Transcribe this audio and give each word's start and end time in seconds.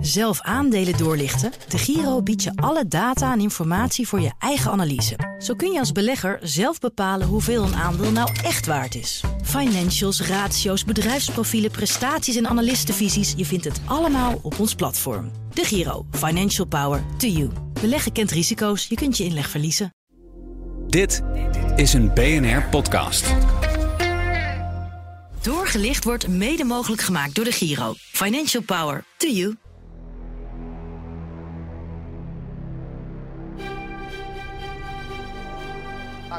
Zelf 0.00 0.40
aandelen 0.40 0.96
doorlichten? 0.96 1.52
De 1.68 1.78
Giro 1.78 2.22
biedt 2.22 2.42
je 2.42 2.52
alle 2.54 2.88
data 2.88 3.32
en 3.32 3.40
informatie 3.40 4.08
voor 4.08 4.20
je 4.20 4.32
eigen 4.38 4.70
analyse. 4.70 5.36
Zo 5.38 5.54
kun 5.54 5.72
je 5.72 5.78
als 5.78 5.92
belegger 5.92 6.38
zelf 6.42 6.78
bepalen 6.78 7.26
hoeveel 7.26 7.62
een 7.62 7.74
aandeel 7.74 8.12
nou 8.12 8.30
echt 8.44 8.66
waard 8.66 8.94
is. 8.94 9.22
Financials, 9.42 10.20
ratio's, 10.20 10.84
bedrijfsprofielen, 10.84 11.70
prestaties 11.70 12.36
en 12.36 12.46
analistenvisies. 12.46 13.34
Je 13.36 13.44
vindt 13.44 13.64
het 13.64 13.80
allemaal 13.84 14.38
op 14.42 14.58
ons 14.58 14.74
platform. 14.74 15.30
De 15.52 15.64
Giro. 15.64 16.06
Financial 16.10 16.66
Power 16.66 17.02
to 17.16 17.26
you. 17.26 17.50
Beleggen 17.80 18.12
kent 18.12 18.30
risico's. 18.30 18.86
Je 18.86 18.94
kunt 18.94 19.16
je 19.16 19.24
inleg 19.24 19.48
verliezen. 19.48 19.94
Dit 20.86 21.22
is 21.76 21.92
een 21.92 22.14
BNR-podcast. 22.14 23.34
Doorgelicht 25.42 26.04
wordt 26.04 26.28
mede 26.28 26.64
mogelijk 26.64 27.02
gemaakt 27.02 27.34
door 27.34 27.44
de 27.44 27.52
Giro. 27.52 27.94
Financial 27.96 28.62
Power 28.62 29.04
to 29.16 29.28
you. 29.28 29.56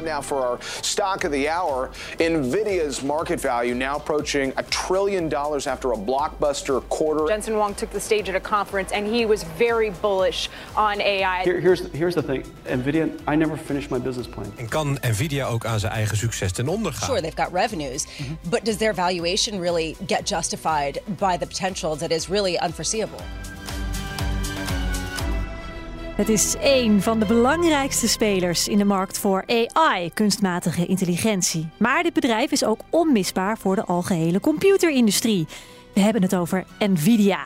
Time 0.00 0.08
now 0.08 0.22
for 0.22 0.46
our 0.46 0.58
stock 0.82 1.24
of 1.24 1.32
the 1.32 1.46
hour. 1.46 1.90
Nvidia's 2.18 3.02
market 3.02 3.38
value 3.38 3.74
now 3.74 3.96
approaching 3.96 4.52
a 4.56 4.62
trillion 4.62 5.28
dollars 5.28 5.66
after 5.66 5.92
a 5.92 5.96
blockbuster 5.96 6.80
quarter. 6.88 7.26
Jensen 7.26 7.56
Wong 7.56 7.74
took 7.74 7.90
the 7.90 8.00
stage 8.00 8.28
at 8.30 8.34
a 8.34 8.40
conference 8.40 8.92
and 8.92 9.06
he 9.06 9.26
was 9.26 9.42
very 9.58 9.90
bullish 9.90 10.48
on 10.74 11.02
AI. 11.02 11.42
Here, 11.42 11.60
here's, 11.60 11.80
here's 11.92 12.14
the 12.14 12.22
thing 12.22 12.44
NVIDIA, 12.64 13.10
I 13.26 13.36
never 13.36 13.58
finished 13.58 13.90
my 13.90 13.98
business 13.98 14.26
plan. 14.26 14.52
En 14.56 14.68
kan 14.68 14.98
Nvidia 15.00 15.46
ook 15.46 15.64
aan 15.64 15.80
zijn 15.80 15.92
eigen 15.92 16.16
succes 16.16 16.52
ten 16.52 16.68
onder 16.68 16.92
gaan? 16.92 17.08
Sure, 17.08 17.20
they've 17.20 17.42
got 17.42 17.52
revenues, 17.52 18.06
mhm. 18.18 18.32
but 18.48 18.64
does 18.64 18.76
their 18.76 18.94
valuation 18.94 19.60
really 19.60 19.96
get 20.06 20.28
justified 20.28 21.00
by 21.06 21.36
the 21.36 21.46
potential 21.46 21.96
that 21.96 22.10
is 22.10 22.28
really 22.28 22.58
unforeseeable? 22.62 23.20
Het 26.20 26.28
is 26.28 26.56
één 26.56 27.02
van 27.02 27.18
de 27.18 27.26
belangrijkste 27.26 28.08
spelers 28.08 28.68
in 28.68 28.78
de 28.78 28.84
markt 28.84 29.18
voor 29.18 29.44
AI, 29.46 30.10
kunstmatige 30.14 30.86
intelligentie. 30.86 31.68
Maar 31.78 32.02
dit 32.02 32.12
bedrijf 32.12 32.50
is 32.50 32.64
ook 32.64 32.80
onmisbaar 32.90 33.58
voor 33.58 33.76
de 33.76 33.84
algehele 33.84 34.40
computerindustrie. 34.40 35.46
We 35.94 36.00
hebben 36.00 36.22
het 36.22 36.34
over 36.34 36.64
Nvidia. 36.78 37.44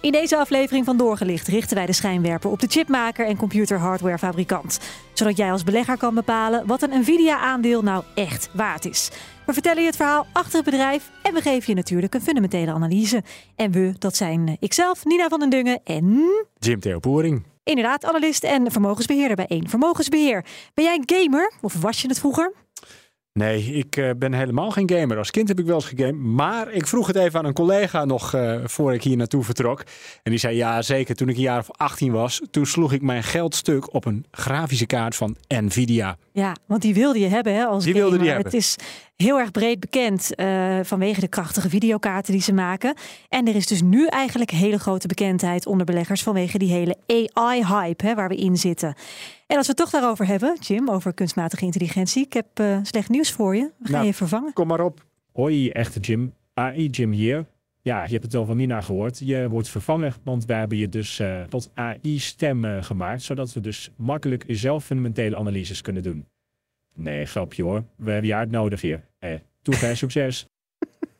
In 0.00 0.12
deze 0.12 0.36
aflevering 0.36 0.84
van 0.84 0.96
Doorgelicht 0.96 1.48
richten 1.48 1.76
wij 1.76 1.86
de 1.86 1.92
schijnwerper 1.92 2.50
op 2.50 2.60
de 2.60 2.66
chipmaker 2.66 3.26
en 3.26 3.36
computerhardwarefabrikant. 3.36 4.80
Zodat 5.12 5.36
jij 5.36 5.52
als 5.52 5.64
belegger 5.64 5.96
kan 5.96 6.14
bepalen 6.14 6.66
wat 6.66 6.82
een 6.82 7.00
Nvidia-aandeel 7.00 7.82
nou 7.82 8.04
echt 8.14 8.50
waard 8.52 8.84
is. 8.84 9.10
We 9.46 9.52
vertellen 9.52 9.80
je 9.80 9.86
het 9.86 9.96
verhaal 9.96 10.26
achter 10.32 10.54
het 10.54 10.64
bedrijf 10.64 11.10
en 11.22 11.34
we 11.34 11.40
geven 11.40 11.64
je 11.66 11.74
natuurlijk 11.74 12.14
een 12.14 12.22
fundamentele 12.22 12.72
analyse. 12.72 13.22
En 13.56 13.70
we, 13.70 13.94
dat 13.98 14.16
zijn 14.16 14.56
ikzelf, 14.60 15.04
Nina 15.04 15.28
van 15.28 15.40
den 15.40 15.50
Dungen 15.50 15.80
en... 15.84 16.30
Jim 16.58 16.80
Theo 16.80 16.98
Poering. 16.98 17.51
Inderdaad, 17.64 18.04
analist 18.04 18.44
en 18.44 18.70
vermogensbeheerder 18.72 19.36
bij 19.36 19.46
één 19.46 19.68
Vermogensbeheer. 19.68 20.44
Ben 20.74 20.84
jij 20.84 21.00
een 21.04 21.18
gamer 21.18 21.52
of 21.60 21.74
was 21.80 22.02
je 22.02 22.08
het 22.08 22.18
vroeger? 22.18 22.52
Nee, 23.32 23.64
ik 23.64 23.96
uh, 23.96 24.10
ben 24.16 24.32
helemaal 24.32 24.70
geen 24.70 24.90
gamer. 24.90 25.18
Als 25.18 25.30
kind 25.30 25.48
heb 25.48 25.58
ik 25.58 25.66
wel 25.66 25.74
eens 25.74 25.84
gegamed. 25.84 26.14
Maar 26.20 26.72
ik 26.72 26.86
vroeg 26.86 27.06
het 27.06 27.16
even 27.16 27.38
aan 27.38 27.44
een 27.44 27.52
collega 27.52 28.04
nog 28.04 28.34
uh, 28.34 28.56
voor 28.64 28.94
ik 28.94 29.02
hier 29.02 29.16
naartoe 29.16 29.44
vertrok. 29.44 29.80
En 30.22 30.30
die 30.30 30.38
zei 30.40 30.56
ja, 30.56 30.82
zeker 30.82 31.14
toen 31.14 31.28
ik 31.28 31.36
een 31.36 31.42
jaar 31.42 31.58
of 31.58 31.70
18 31.70 32.12
was. 32.12 32.40
Toen 32.50 32.66
sloeg 32.66 32.92
ik 32.92 33.02
mijn 33.02 33.22
geld 33.22 33.54
stuk 33.54 33.94
op 33.94 34.04
een 34.04 34.24
grafische 34.30 34.86
kaart 34.86 35.16
van 35.16 35.36
Nvidia. 35.48 36.16
Ja, 36.32 36.56
want 36.66 36.82
die 36.82 36.94
wilde 36.94 37.18
je 37.18 37.26
hebben 37.28 37.54
hè, 37.54 37.64
als 37.64 37.84
Die 37.84 37.92
gamer. 37.92 38.08
wilde 38.08 38.22
die 38.24 38.32
hebben. 38.32 38.52
Het 38.52 38.60
is 38.60 38.76
heel 39.22 39.38
erg 39.38 39.50
breed 39.50 39.80
bekend 39.80 40.32
uh, 40.36 40.78
vanwege 40.82 41.20
de 41.20 41.28
krachtige 41.28 41.68
videokaarten 41.68 42.32
die 42.32 42.42
ze 42.42 42.52
maken. 42.52 42.94
En 43.28 43.48
er 43.48 43.54
is 43.54 43.66
dus 43.66 43.82
nu 43.82 44.06
eigenlijk 44.06 44.50
hele 44.50 44.78
grote 44.78 45.06
bekendheid 45.06 45.66
onder 45.66 45.86
beleggers 45.86 46.22
vanwege 46.22 46.58
die 46.58 46.72
hele 46.72 46.96
AI-hype 47.06 48.14
waar 48.14 48.28
we 48.28 48.36
in 48.36 48.56
zitten. 48.56 48.94
En 49.46 49.56
als 49.56 49.66
we 49.66 49.72
het 49.72 49.76
toch 49.76 49.90
daarover 49.90 50.26
hebben, 50.26 50.56
Jim, 50.60 50.90
over 50.90 51.14
kunstmatige 51.14 51.64
intelligentie. 51.64 52.24
Ik 52.24 52.32
heb 52.32 52.60
uh, 52.60 52.78
slecht 52.82 53.08
nieuws 53.08 53.32
voor 53.32 53.56
je. 53.56 53.62
We 53.62 53.84
gaan 53.84 53.92
Nou, 53.92 54.06
je 54.06 54.14
vervangen. 54.14 54.52
Kom 54.52 54.66
maar 54.66 54.80
op. 54.80 55.04
Hoi, 55.32 55.70
echte 55.70 56.00
Jim. 56.00 56.34
AI 56.54 56.86
Jim 56.86 57.10
hier. 57.10 57.46
Ja, 57.82 58.04
je 58.04 58.10
hebt 58.10 58.22
het 58.22 58.32
wel 58.32 58.44
van 58.44 58.56
Nina 58.56 58.80
gehoord. 58.80 59.18
Je 59.18 59.48
wordt 59.48 59.68
vervangen, 59.68 60.14
want 60.22 60.44
wij 60.44 60.58
hebben 60.58 60.78
je 60.78 60.88
dus 60.88 61.20
uh, 61.20 61.42
tot 61.42 61.70
AI-stem 61.74 62.82
gemaakt. 62.82 63.22
Zodat 63.22 63.52
we 63.52 63.60
dus 63.60 63.90
makkelijk 63.96 64.44
zelf 64.48 64.84
fundamentele 64.84 65.36
analyses 65.36 65.80
kunnen 65.80 66.02
doen. 66.02 66.26
Nee, 66.94 67.26
grapje 67.26 67.62
hoor. 67.62 67.84
We 67.96 68.10
hebben 68.10 68.28
je 68.28 68.34
hard 68.34 68.50
nodig 68.50 68.80
hier. 68.80 69.04
Eh, 69.18 69.34
succes. 69.94 70.46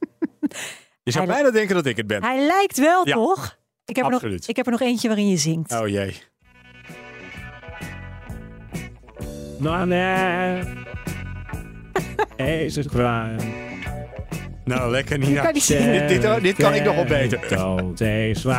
Je 1.04 1.10
zou 1.10 1.24
Hij- 1.26 1.34
bijna 1.34 1.50
denken 1.50 1.74
dat 1.74 1.86
ik 1.86 1.96
het 1.96 2.06
ben. 2.06 2.22
Hij 2.24 2.46
lijkt 2.46 2.78
wel, 2.78 3.06
Ja, 3.08 3.14
toch? 3.14 3.58
Ik 3.84 3.96
heb, 3.96 4.04
er 4.04 4.10
nog, 4.10 4.20
absoluut. 4.20 4.48
ik 4.48 4.56
heb 4.56 4.66
er 4.66 4.72
nog 4.72 4.80
eentje 4.80 5.08
waarin 5.08 5.28
je 5.28 5.36
zingt. 5.36 5.72
Oh 5.72 5.88
jee. 5.88 6.14
Nou, 9.58 9.86
nee. 9.86 10.62
Is 12.64 12.76
het 12.76 12.88
klaar? 12.88 13.36
Nou, 14.64 14.90
lekker 14.90 15.18
niet. 15.18 15.40
kan 15.40 15.52
niet 15.52 15.66
dit, 15.66 16.08
dit, 16.22 16.42
dit 16.42 16.56
kan 16.56 16.74
ik 16.74 16.84
nog 16.84 16.94
wel 16.94 17.04
beter. 17.04 17.48
Dood 17.48 18.00
is. 18.00 18.42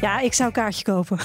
Ja, 0.00 0.20
ik 0.20 0.32
zou 0.32 0.48
een 0.48 0.54
kaartje 0.54 0.84
kopen. 0.84 1.18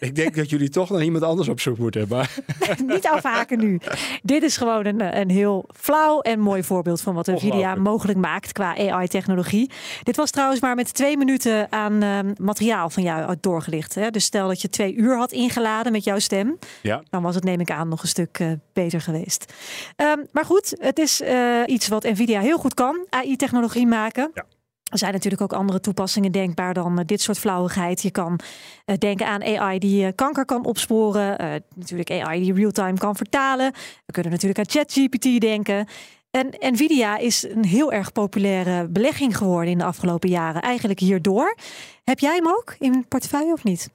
Ik 0.00 0.14
denk 0.14 0.36
dat 0.36 0.50
jullie 0.50 0.68
toch 0.68 0.90
naar 0.90 1.02
iemand 1.02 1.24
anders 1.24 1.48
op 1.48 1.60
zoek 1.60 1.78
moeten. 1.78 2.06
Maar 2.08 2.34
Niet 2.86 3.06
afhaken 3.06 3.58
nu. 3.58 3.80
Dit 4.22 4.42
is 4.42 4.56
gewoon 4.56 4.86
een, 4.86 5.18
een 5.18 5.30
heel 5.30 5.68
flauw 5.74 6.20
en 6.20 6.40
mooi 6.40 6.62
voorbeeld 6.62 7.00
van 7.00 7.14
wat 7.14 7.26
Nvidia 7.26 7.74
mogelijk 7.74 8.18
maakt 8.18 8.52
qua 8.52 8.76
AI-technologie. 8.76 9.70
Dit 10.02 10.16
was 10.16 10.30
trouwens 10.30 10.60
maar 10.60 10.74
met 10.74 10.94
twee 10.94 11.16
minuten 11.16 11.72
aan 11.72 12.02
ehm, 12.02 12.32
materiaal 12.40 12.90
van 12.90 13.02
jou 13.02 13.36
doorgelicht. 13.40 13.94
Hè? 13.94 14.10
Dus 14.10 14.24
stel 14.24 14.48
dat 14.48 14.62
je 14.62 14.68
twee 14.68 14.94
uur 14.94 15.16
had 15.16 15.32
ingeladen 15.32 15.92
met 15.92 16.04
jouw 16.04 16.18
stem. 16.18 16.58
ja, 16.82 17.02
Dan 17.10 17.22
was 17.22 17.34
het, 17.34 17.44
neem 17.44 17.60
ik 17.60 17.70
aan, 17.70 17.88
nog 17.88 18.02
een 18.02 18.08
stuk 18.08 18.38
eh, 18.38 18.52
beter 18.72 19.00
geweest. 19.00 19.52
Ehm, 19.96 20.18
maar 20.32 20.44
goed, 20.44 20.74
het 20.78 20.98
is 20.98 21.20
eh, 21.20 21.62
iets 21.66 21.88
wat 21.88 22.04
Nvidia 22.04 22.40
heel 22.40 22.58
goed 22.58 22.74
kan. 22.74 23.06
AI-technologie 23.10 23.86
maken. 23.86 24.30
Ja. 24.34 24.44
Er 24.90 24.98
zijn 24.98 25.12
natuurlijk 25.12 25.42
ook 25.42 25.52
andere 25.52 25.80
toepassingen 25.80 26.32
denkbaar 26.32 26.74
dan 26.74 26.98
eh, 26.98 27.04
dit 27.04 27.20
soort 27.20 27.38
flauwigheid. 27.38 28.02
Je 28.02 28.10
kan 28.10 28.40
eh, 28.84 28.96
denken 28.98 29.26
aan 29.26 29.58
AI 29.58 29.78
die 29.78 30.06
eh, 30.06 30.12
kanker 30.14 30.44
kan 30.44 30.64
opsporen. 30.64 31.62
Natuurlijk 31.74 32.10
AI 32.10 32.42
die 32.42 32.54
real-time 32.54 32.98
kan 32.98 33.16
vertalen. 33.16 33.72
We 34.06 34.12
kunnen 34.12 34.32
natuurlijk 34.32 34.58
aan 34.58 34.68
ChatGPT 34.68 35.40
denken. 35.40 35.86
En 36.30 36.54
Nvidia 36.60 37.18
is 37.18 37.42
een 37.42 37.64
heel 37.64 37.92
erg 37.92 38.12
populaire 38.12 38.88
belegging 38.88 39.36
geworden 39.36 39.70
in 39.70 39.78
de 39.78 39.84
afgelopen 39.84 40.28
jaren. 40.28 40.62
Eigenlijk 40.62 41.00
hierdoor. 41.00 41.56
Heb 42.04 42.18
jij 42.18 42.34
hem 42.34 42.48
ook 42.48 42.76
in 42.78 43.08
portefeuille 43.08 43.52
of 43.52 43.64
niet? 43.64 43.90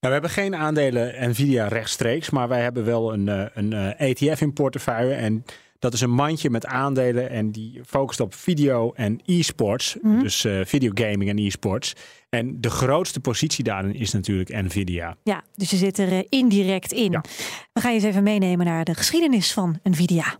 Nou, 0.00 0.14
we 0.14 0.20
hebben 0.20 0.30
geen 0.30 0.56
aandelen 0.56 1.30
Nvidia 1.30 1.68
rechtstreeks, 1.68 2.30
maar 2.30 2.48
wij 2.48 2.62
hebben 2.62 2.84
wel 2.84 3.12
een, 3.12 3.50
een 3.54 3.72
ETF 3.96 4.40
in 4.40 4.52
portefeuille. 4.52 5.14
En 5.14 5.44
dat 5.78 5.92
is 5.92 6.00
een 6.00 6.10
mandje 6.10 6.50
met 6.50 6.66
aandelen 6.66 7.30
en 7.30 7.50
die 7.50 7.80
focust 7.86 8.20
op 8.20 8.34
video 8.34 8.92
en 8.92 9.20
e-sports. 9.24 9.96
Mhm. 10.02 10.18
Dus 10.18 10.44
eh 10.44 10.60
videogaming 10.64 11.30
en 11.30 11.38
e-sports. 11.38 11.92
En 12.28 12.60
de 12.60 12.70
grootste 12.70 13.20
positie 13.20 13.64
daarin 13.64 13.94
is 13.94 14.12
natuurlijk 14.12 14.62
Nvidia. 14.62 15.16
Ja, 15.22 15.42
dus 15.54 15.70
je 15.70 15.76
zit 15.76 15.98
er 15.98 16.12
eh, 16.12 16.24
indirect 16.28 16.92
in. 16.92 17.10
Ja. 17.10 17.24
We 17.72 17.80
gaan 17.80 17.90
je 17.90 17.98
eens 17.98 18.08
even 18.08 18.22
meenemen 18.22 18.66
naar 18.66 18.84
de 18.84 18.94
geschiedenis 18.94 19.52
van 19.52 19.78
Nvidia. 19.82 20.36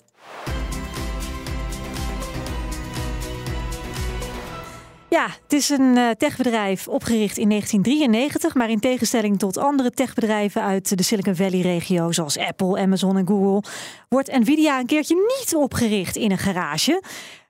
Ja, 5.17 5.29
het 5.43 5.53
is 5.53 5.69
een 5.69 5.97
eh, 5.97 6.11
techbedrijf 6.11 6.89
opgericht 6.89 7.37
in 7.37 7.49
1993, 7.49 8.55
maar 8.55 8.71
in 8.71 8.81
tegenstelling 8.81 9.39
tot 9.39 9.57
andere 9.57 9.91
techbedrijven 9.91 10.63
uit 10.63 10.97
de 10.97 11.03
Silicon 11.03 11.35
Valley-regio, 11.35 12.13
zoals 12.13 12.39
Apple, 12.39 12.79
Amazon 12.79 13.17
en 13.17 13.27
Google, 13.27 13.71
wordt 14.09 14.39
Nvidia 14.39 14.79
een 14.79 14.87
keertje 14.87 15.15
niet 15.39 15.55
opgericht 15.55 16.17
in 16.17 16.31
een 16.31 16.39
garage. 16.39 17.03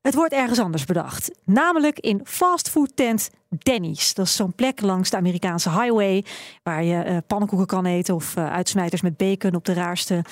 Het 0.03 0.15
wordt 0.15 0.32
ergens 0.32 0.59
anders 0.59 0.84
bedacht, 0.84 1.31
namelijk 1.44 1.99
in 1.99 2.21
fastfoodtent 2.25 3.31
Denny's. 3.49 4.15
Dat 4.15 4.27
is 4.27 4.36
zo'n 4.36 4.54
plek 4.54 4.80
langs 4.80 5.10
de 5.10 5.16
Amerikaanse 5.16 5.71
highway 5.71 6.24
waar 6.62 6.84
je 6.84 7.03
eh, 7.03 7.16
pannenkoeken 7.27 7.66
kan 7.66 7.86
eten 7.86 8.15
of 8.15 8.36
eh, 8.36 8.53
uitsmijters 8.53 9.03
met 9.03 9.16
bacon 9.16 9.54
op 9.54 9.65
de 9.65 9.72
raarste 9.72 10.24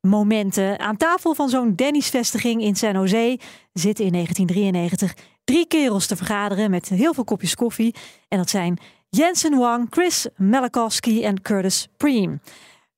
momenten. 0.00 0.78
Aan 0.78 0.96
tafel 0.96 1.34
van 1.34 1.48
zo'n 1.48 1.74
Denny's-vestiging 1.74 2.62
in 2.62 2.76
San 2.76 2.92
Jose 2.92 3.38
zitten 3.72 4.04
in 4.04 4.12
1993 4.12 5.36
drie 5.48 5.66
kerels 5.66 6.06
te 6.06 6.16
vergaderen 6.16 6.70
met 6.70 6.88
heel 6.88 7.14
veel 7.14 7.24
kopjes 7.24 7.54
koffie. 7.54 7.94
En 8.28 8.38
dat 8.38 8.50
zijn 8.50 8.78
Jensen 9.08 9.58
Wang, 9.58 9.86
Chris 9.90 10.26
Malakowski 10.36 11.24
en 11.24 11.42
Curtis 11.42 11.88
Preem. 11.96 12.40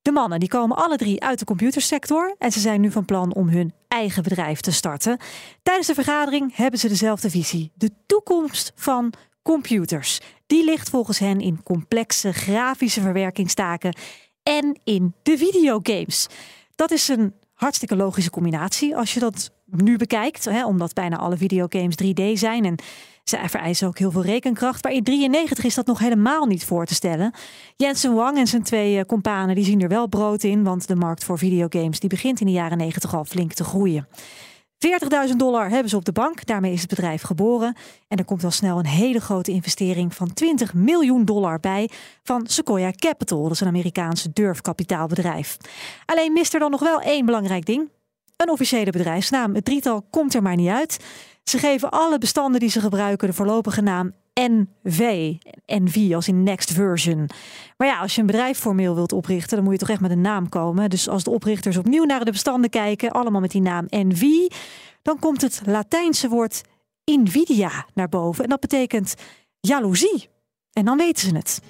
De 0.02 0.10
mannen 0.10 0.40
die 0.40 0.48
komen 0.48 0.76
alle 0.76 0.96
drie 0.96 1.22
uit 1.22 1.38
de 1.38 1.44
computersector 1.44 2.34
en 2.38 2.52
ze 2.52 2.60
zijn 2.60 2.80
nu 2.80 2.90
van 2.90 3.04
plan 3.04 3.34
om 3.34 3.48
hun 3.48 3.72
eigen 3.88 4.22
bedrijf 4.22 4.60
te 4.60 4.72
starten. 4.72 5.18
Tijdens 5.62 5.86
de 5.86 5.94
vergadering 5.94 6.56
hebben 6.56 6.80
ze 6.80 6.88
dezelfde 6.88 7.30
visie. 7.30 7.70
De 7.74 7.90
toekomst 8.06 8.72
van 8.74 9.12
computers. 9.42 10.20
Die 10.46 10.64
ligt 10.64 10.90
volgens 10.90 11.18
hen 11.18 11.40
in 11.40 11.62
complexe 11.62 12.32
grafische 12.32 13.00
verwerkingstaken 13.00 13.96
en 14.42 14.80
in 14.84 15.14
de 15.22 15.38
videogames. 15.38 16.26
Dat 16.74 16.90
is 16.90 17.08
een 17.08 17.34
hartstikke 17.54 17.96
logische 17.96 18.30
combinatie 18.30 18.96
als 18.96 19.14
je 19.14 19.20
dat 19.20 19.50
nu 19.70 19.96
bekijkt, 19.96 20.44
hè, 20.44 20.66
omdat 20.66 20.94
bijna 20.94 21.16
alle 21.16 21.36
videogames 21.36 21.94
3D 21.94 22.38
zijn 22.38 22.64
en 22.64 22.76
ze 23.24 23.38
vereisen 23.46 23.88
ook 23.88 23.98
heel 23.98 24.10
veel 24.10 24.22
rekenkracht. 24.22 24.82
Maar 24.82 24.92
in 24.92 25.02
93 25.02 25.64
is 25.64 25.74
dat 25.74 25.86
nog 25.86 25.98
helemaal 25.98 26.46
niet 26.46 26.64
voor 26.64 26.86
te 26.86 26.94
stellen. 26.94 27.34
Jensen 27.76 28.14
Wang 28.14 28.38
en 28.38 28.46
zijn 28.46 28.62
twee 28.62 29.06
companen 29.06 29.54
die 29.54 29.64
zien 29.64 29.80
er 29.80 29.88
wel 29.88 30.08
brood 30.08 30.42
in, 30.42 30.64
want 30.64 30.88
de 30.88 30.96
markt 30.96 31.24
voor 31.24 31.38
videogames 31.38 32.00
die 32.00 32.08
begint 32.08 32.40
in 32.40 32.46
de 32.46 32.52
jaren 32.52 32.78
90 32.78 33.14
al 33.14 33.24
flink 33.24 33.52
te 33.52 33.64
groeien. 33.64 34.08
40.000 35.28 35.36
dollar 35.36 35.68
hebben 35.68 35.88
ze 35.88 35.96
op 35.96 36.04
de 36.04 36.12
bank. 36.12 36.46
Daarmee 36.46 36.72
is 36.72 36.80
het 36.80 36.88
bedrijf 36.88 37.22
geboren. 37.22 37.76
En 38.08 38.18
er 38.18 38.24
komt 38.24 38.44
al 38.44 38.50
snel 38.50 38.78
een 38.78 38.86
hele 38.86 39.20
grote 39.20 39.50
investering 39.50 40.14
van 40.14 40.32
20 40.32 40.74
miljoen 40.74 41.24
dollar 41.24 41.60
bij 41.60 41.88
van 42.22 42.46
Sequoia 42.46 42.90
Capital. 42.90 43.42
Dat 43.42 43.52
is 43.52 43.60
een 43.60 43.66
Amerikaanse 43.66 44.30
durfkapitaalbedrijf. 44.32 45.56
Alleen 46.06 46.32
mist 46.32 46.54
er 46.54 46.60
dan 46.60 46.70
nog 46.70 46.80
wel 46.80 47.00
één 47.00 47.26
belangrijk 47.26 47.66
ding. 47.66 47.88
Een 48.40 48.50
officiële 48.50 48.90
bedrijfsnaam. 48.90 49.54
Het 49.54 49.64
drietal 49.64 50.02
komt 50.10 50.34
er 50.34 50.42
maar 50.42 50.56
niet 50.56 50.68
uit. 50.68 51.04
Ze 51.44 51.58
geven 51.58 51.90
alle 51.90 52.18
bestanden 52.18 52.60
die 52.60 52.70
ze 52.70 52.80
gebruiken 52.80 53.28
de 53.28 53.34
voorlopige 53.34 53.80
naam 53.80 54.12
NV. 54.34 55.32
NV 55.66 56.14
als 56.14 56.28
in 56.28 56.42
next 56.42 56.72
version. 56.72 57.28
Maar 57.76 57.88
ja, 57.88 57.98
als 57.98 58.14
je 58.14 58.20
een 58.20 58.26
bedrijf 58.26 58.58
formeel 58.58 58.94
wilt 58.94 59.12
oprichten, 59.12 59.56
dan 59.56 59.64
moet 59.64 59.72
je 59.72 59.78
toch 59.78 59.88
echt 59.88 60.00
met 60.00 60.10
een 60.10 60.20
naam 60.20 60.48
komen. 60.48 60.90
Dus 60.90 61.08
als 61.08 61.24
de 61.24 61.30
oprichters 61.30 61.76
opnieuw 61.76 62.04
naar 62.04 62.24
de 62.24 62.30
bestanden 62.30 62.70
kijken, 62.70 63.10
allemaal 63.10 63.40
met 63.40 63.50
die 63.50 63.60
naam 63.60 63.86
NV, 63.88 64.22
dan 65.02 65.18
komt 65.18 65.40
het 65.40 65.62
Latijnse 65.64 66.28
woord 66.28 66.62
Nvidia 67.04 67.86
naar 67.94 68.08
boven. 68.08 68.44
En 68.44 68.50
dat 68.50 68.60
betekent 68.60 69.14
jaloezie. 69.60 70.28
En 70.72 70.84
dan 70.84 70.96
weten 70.96 71.28
ze 71.28 71.36
het. 71.36 71.60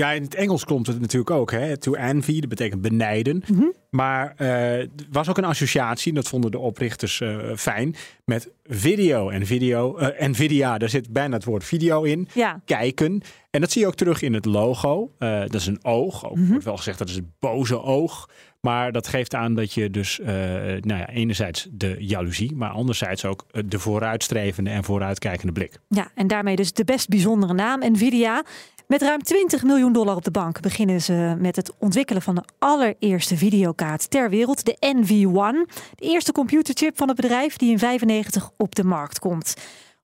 Ja, 0.00 0.10
in 0.12 0.22
het 0.22 0.34
Engels 0.34 0.64
klopt 0.64 0.86
het 0.86 1.00
natuurlijk 1.00 1.30
ook. 1.30 1.50
Hè? 1.50 1.76
To 1.76 1.92
envy, 1.92 2.40
dat 2.40 2.48
betekent 2.48 2.80
benijden. 2.80 3.42
Mhm. 3.48 3.64
Maar 3.90 4.34
er 4.36 4.88
was 5.10 5.28
ook 5.28 5.38
een 5.38 5.44
associatie, 5.44 6.12
dat 6.12 6.28
vonden 6.28 6.50
de 6.50 6.58
oprichters 6.58 7.20
eh, 7.20 7.36
fijn, 7.56 7.94
met 8.24 8.50
video. 8.64 9.28
En 9.28 9.46
video, 9.46 9.98
uh, 9.98 10.06
Nvidia, 10.18 10.78
daar 10.78 10.88
zit 10.88 11.12
bijna 11.12 11.34
het 11.34 11.44
woord 11.44 11.64
video 11.64 12.02
in. 12.02 12.28
Ja. 12.34 12.60
Kijken. 12.64 13.20
En 13.50 13.60
dat 13.60 13.70
zie 13.70 13.80
je 13.80 13.86
ook 13.86 13.94
terug 13.94 14.22
in 14.22 14.34
het 14.34 14.44
logo. 14.44 15.12
Uh, 15.18 15.40
dat 15.40 15.54
is 15.54 15.66
een 15.66 15.84
oog. 15.84 16.30
Ook 16.30 16.36
Mhm. 16.36 16.50
wordt 16.50 16.64
wel 16.64 16.76
gezegd 16.76 16.98
dat 16.98 17.08
is 17.08 17.14
het 17.14 17.38
boze 17.38 17.82
oog. 17.82 18.28
Maar 18.60 18.92
dat 18.92 19.08
geeft 19.08 19.34
aan 19.34 19.54
dat 19.54 19.72
je 19.72 19.90
dus 19.90 20.20
nou 20.22 20.80
ja, 20.98 21.08
enerzijds 21.08 21.68
de 21.70 21.96
jaloezie, 21.98 22.56
maar 22.56 22.70
anderzijds 22.70 23.24
ook 23.24 23.46
de 23.66 23.78
vooruitstrevende 23.78 24.70
en 24.70 24.84
vooruitkijkende 24.84 25.52
blik. 25.52 25.78
Ja, 25.88 26.10
en 26.14 26.26
daarmee 26.26 26.56
dus 26.56 26.72
de 26.72 26.84
best 26.84 27.08
bijzondere 27.08 27.54
naam, 27.54 27.92
Nvidia. 27.92 28.44
Met 28.90 29.02
ruim 29.02 29.22
20 29.22 29.62
miljoen 29.62 29.92
dollar 29.92 30.16
op 30.16 30.24
de 30.24 30.30
bank 30.30 30.60
beginnen 30.60 31.02
ze 31.02 31.34
met 31.38 31.56
het 31.56 31.72
ontwikkelen 31.78 32.22
van 32.22 32.34
de 32.34 32.42
allereerste 32.58 33.36
videokaart 33.36 34.10
ter 34.10 34.30
wereld, 34.30 34.64
de 34.64 34.76
NV1. 34.96 35.72
De 35.94 36.04
eerste 36.04 36.32
computerchip 36.32 36.96
van 36.96 37.08
het 37.08 37.16
bedrijf 37.16 37.56
die 37.56 37.70
in 37.70 37.78
95 37.78 38.50
op 38.56 38.74
de 38.74 38.84
markt 38.84 39.18
komt. 39.18 39.54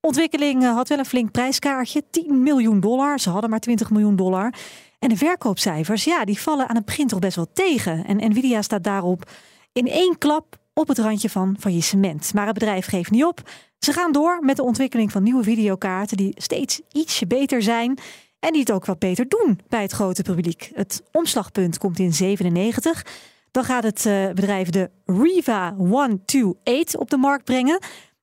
Ontwikkeling 0.00 0.62
eh, 0.62 0.74
had 0.74 0.88
wel 0.88 0.98
een 0.98 1.04
flink 1.04 1.30
prijskaartje, 1.30 2.02
10 2.10 2.42
miljoen 2.42 2.80
dollar. 2.80 3.20
Ze 3.20 3.30
hadden 3.30 3.50
maar 3.50 3.60
20 3.60 3.90
miljoen 3.90 4.16
dollar. 4.16 4.54
En 4.98 5.08
de 5.08 5.16
verkoopcijfers, 5.16 6.04
ja, 6.04 6.24
die 6.24 6.40
vallen 6.40 6.68
aan 6.68 6.76
het 6.76 6.84
begin 6.84 7.06
toch 7.06 7.18
best 7.18 7.36
wel 7.36 7.52
tegen. 7.52 8.04
En 8.04 8.30
Nvidia 8.30 8.62
staat 8.62 8.84
daarop 8.84 9.30
in 9.72 9.88
één 9.88 10.18
klap 10.18 10.56
op 10.74 10.88
het 10.88 10.98
randje 10.98 11.30
van 11.30 11.56
faillissement. 11.60 12.34
Maar 12.34 12.46
het 12.46 12.58
bedrijf 12.58 12.86
geeft 12.86 13.10
niet 13.10 13.24
op. 13.24 13.50
Ze 13.78 13.92
gaan 13.92 14.12
door 14.12 14.38
met 14.40 14.56
de 14.56 14.62
ontwikkeling 14.62 15.12
van 15.12 15.22
nieuwe 15.22 15.42
videokaarten 15.42 16.16
die 16.16 16.32
steeds 16.36 16.80
ietsje 16.92 17.26
beter 17.26 17.62
zijn. 17.62 17.98
En 18.46 18.52
die 18.52 18.60
het 18.60 18.72
ook 18.72 18.84
wat 18.84 18.98
beter 18.98 19.28
doen 19.28 19.60
bij 19.68 19.82
het 19.82 19.92
grote 19.92 20.22
publiek. 20.22 20.70
Het 20.74 21.02
omslagpunt 21.12 21.78
komt 21.78 21.98
in 21.98 22.12
97. 22.12 23.06
Dan 23.50 23.64
gaat 23.64 23.82
het 23.82 24.04
uh, 24.04 24.26
bedrijf 24.26 24.70
de 24.70 24.90
Riva 25.06 25.74
128 25.74 27.00
op 27.00 27.10
de 27.10 27.16
markt 27.16 27.44
brengen. 27.44 27.78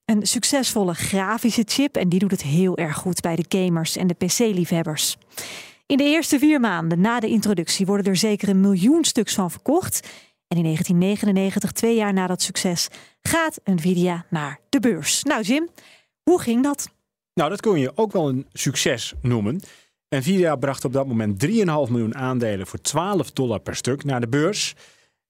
Een 0.06 0.26
succesvolle 0.26 0.94
grafische 0.94 1.64
chip. 1.66 1.96
En 1.96 2.10
die 2.10 2.20
doet 2.20 2.32
het 2.32 2.42
heel 2.42 2.78
erg 2.78 2.98
goed 2.98 3.22
bij 3.22 3.36
de 3.36 3.46
gamers 3.58 3.96
en 3.96 4.08
de 4.08 4.14
PC-liefhebbers. 4.14 5.18
In 5.86 5.98
de 5.98 6.04
eerste 6.04 6.40
vier 6.40 6.60
maanden 6.60 7.02
na 7.02 7.20
de 7.20 7.28
introductie 7.28 7.86
worden 7.86 8.06
er 8.06 8.18
zeker 8.18 8.50
een 8.50 8.62
miljoen 8.62 9.04
stuks 9.04 9.34
van 9.34 9.52
verkocht. 9.52 10.08
En 10.48 10.58
in 10.58 10.64
1999, 10.64 11.72
twee 11.72 11.96
jaar 11.96 12.14
na 12.14 12.28
dat 12.28 12.42
succes, 12.42 12.88
gaat 13.22 13.60
Nvidia 13.64 14.26
naar 14.30 14.60
de 14.70 14.80
beurs. 14.80 15.24
Nou 15.24 15.42
Jim, 15.42 15.70
hoe 16.24 16.42
ging 16.42 16.64
dat? 16.64 16.88
Nou, 17.34 17.50
dat 17.50 17.62
kun 17.62 17.80
je 17.80 17.92
ook 17.96 18.12
wel 18.12 18.30
een 18.30 18.48
succes 18.54 19.14
noemen. 19.22 19.62
Nvidia 20.20 20.56
bracht 20.56 20.86
op 20.86 20.94
dat 20.94 21.08
moment 21.08 21.46
3,5 21.46 21.52
miljoen 21.64 22.16
aandelen 22.16 22.68
voor 22.68 22.82
12 22.82 23.32
dollar 23.32 23.60
per 23.60 23.76
stuk 23.76 24.04
naar 24.04 24.22
de 24.22 24.28
beurs. 24.28 24.76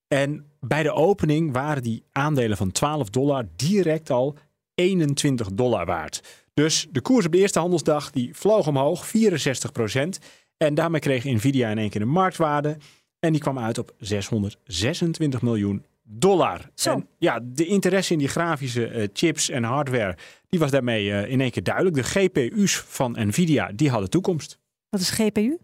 En 0.08 0.46
bij 0.60 0.82
de 0.82 0.92
opening 0.92 1.52
waren 1.52 1.82
die 1.82 2.04
aandelen 2.12 2.56
van 2.56 2.72
12 2.72 3.10
dollar 3.10 3.46
direct 3.56 4.10
al 4.10 4.36
21 4.74 5.48
dollar 5.52 5.86
waard. 5.86 6.44
Dus 6.54 6.86
de 6.90 7.00
koers 7.00 7.26
op 7.26 7.32
de 7.32 7.38
eerste 7.38 7.58
handelsdag 7.58 8.10
die 8.10 8.34
vloog 8.34 8.66
omhoog, 8.66 9.06
64 9.06 9.72
procent. 9.72 10.18
En 10.56 10.74
daarmee 10.74 11.00
kreeg 11.00 11.24
Nvidia 11.24 11.70
in 11.70 11.78
één 11.78 11.90
keer 11.90 12.00
een 12.00 12.08
marktwaarde. 12.08 12.76
En 13.18 13.32
die 13.32 13.40
kwam 13.40 13.58
uit 13.58 13.78
op 13.78 13.94
626 13.98 15.42
miljoen 15.42 15.84
dollar. 16.02 16.70
Zo. 16.74 16.92
En 16.92 17.08
ja, 17.18 17.40
de 17.42 17.66
interesse 17.66 18.12
in 18.12 18.18
die 18.18 18.28
grafische 18.28 18.90
uh, 18.90 19.08
chips 19.12 19.48
en 19.48 19.62
hardware, 19.62 20.16
die 20.48 20.60
was 20.60 20.70
daarmee 20.70 21.04
uh, 21.04 21.30
in 21.30 21.40
één 21.40 21.50
keer 21.50 21.62
duidelijk. 21.62 21.96
De 21.96 22.02
GPU's 22.02 22.76
van 22.76 23.16
Nvidia, 23.18 23.70
die 23.74 23.90
hadden 23.90 24.10
toekomst. 24.10 24.62
Wat 24.94 25.02
is 25.02 25.10
GPU? 25.10 25.58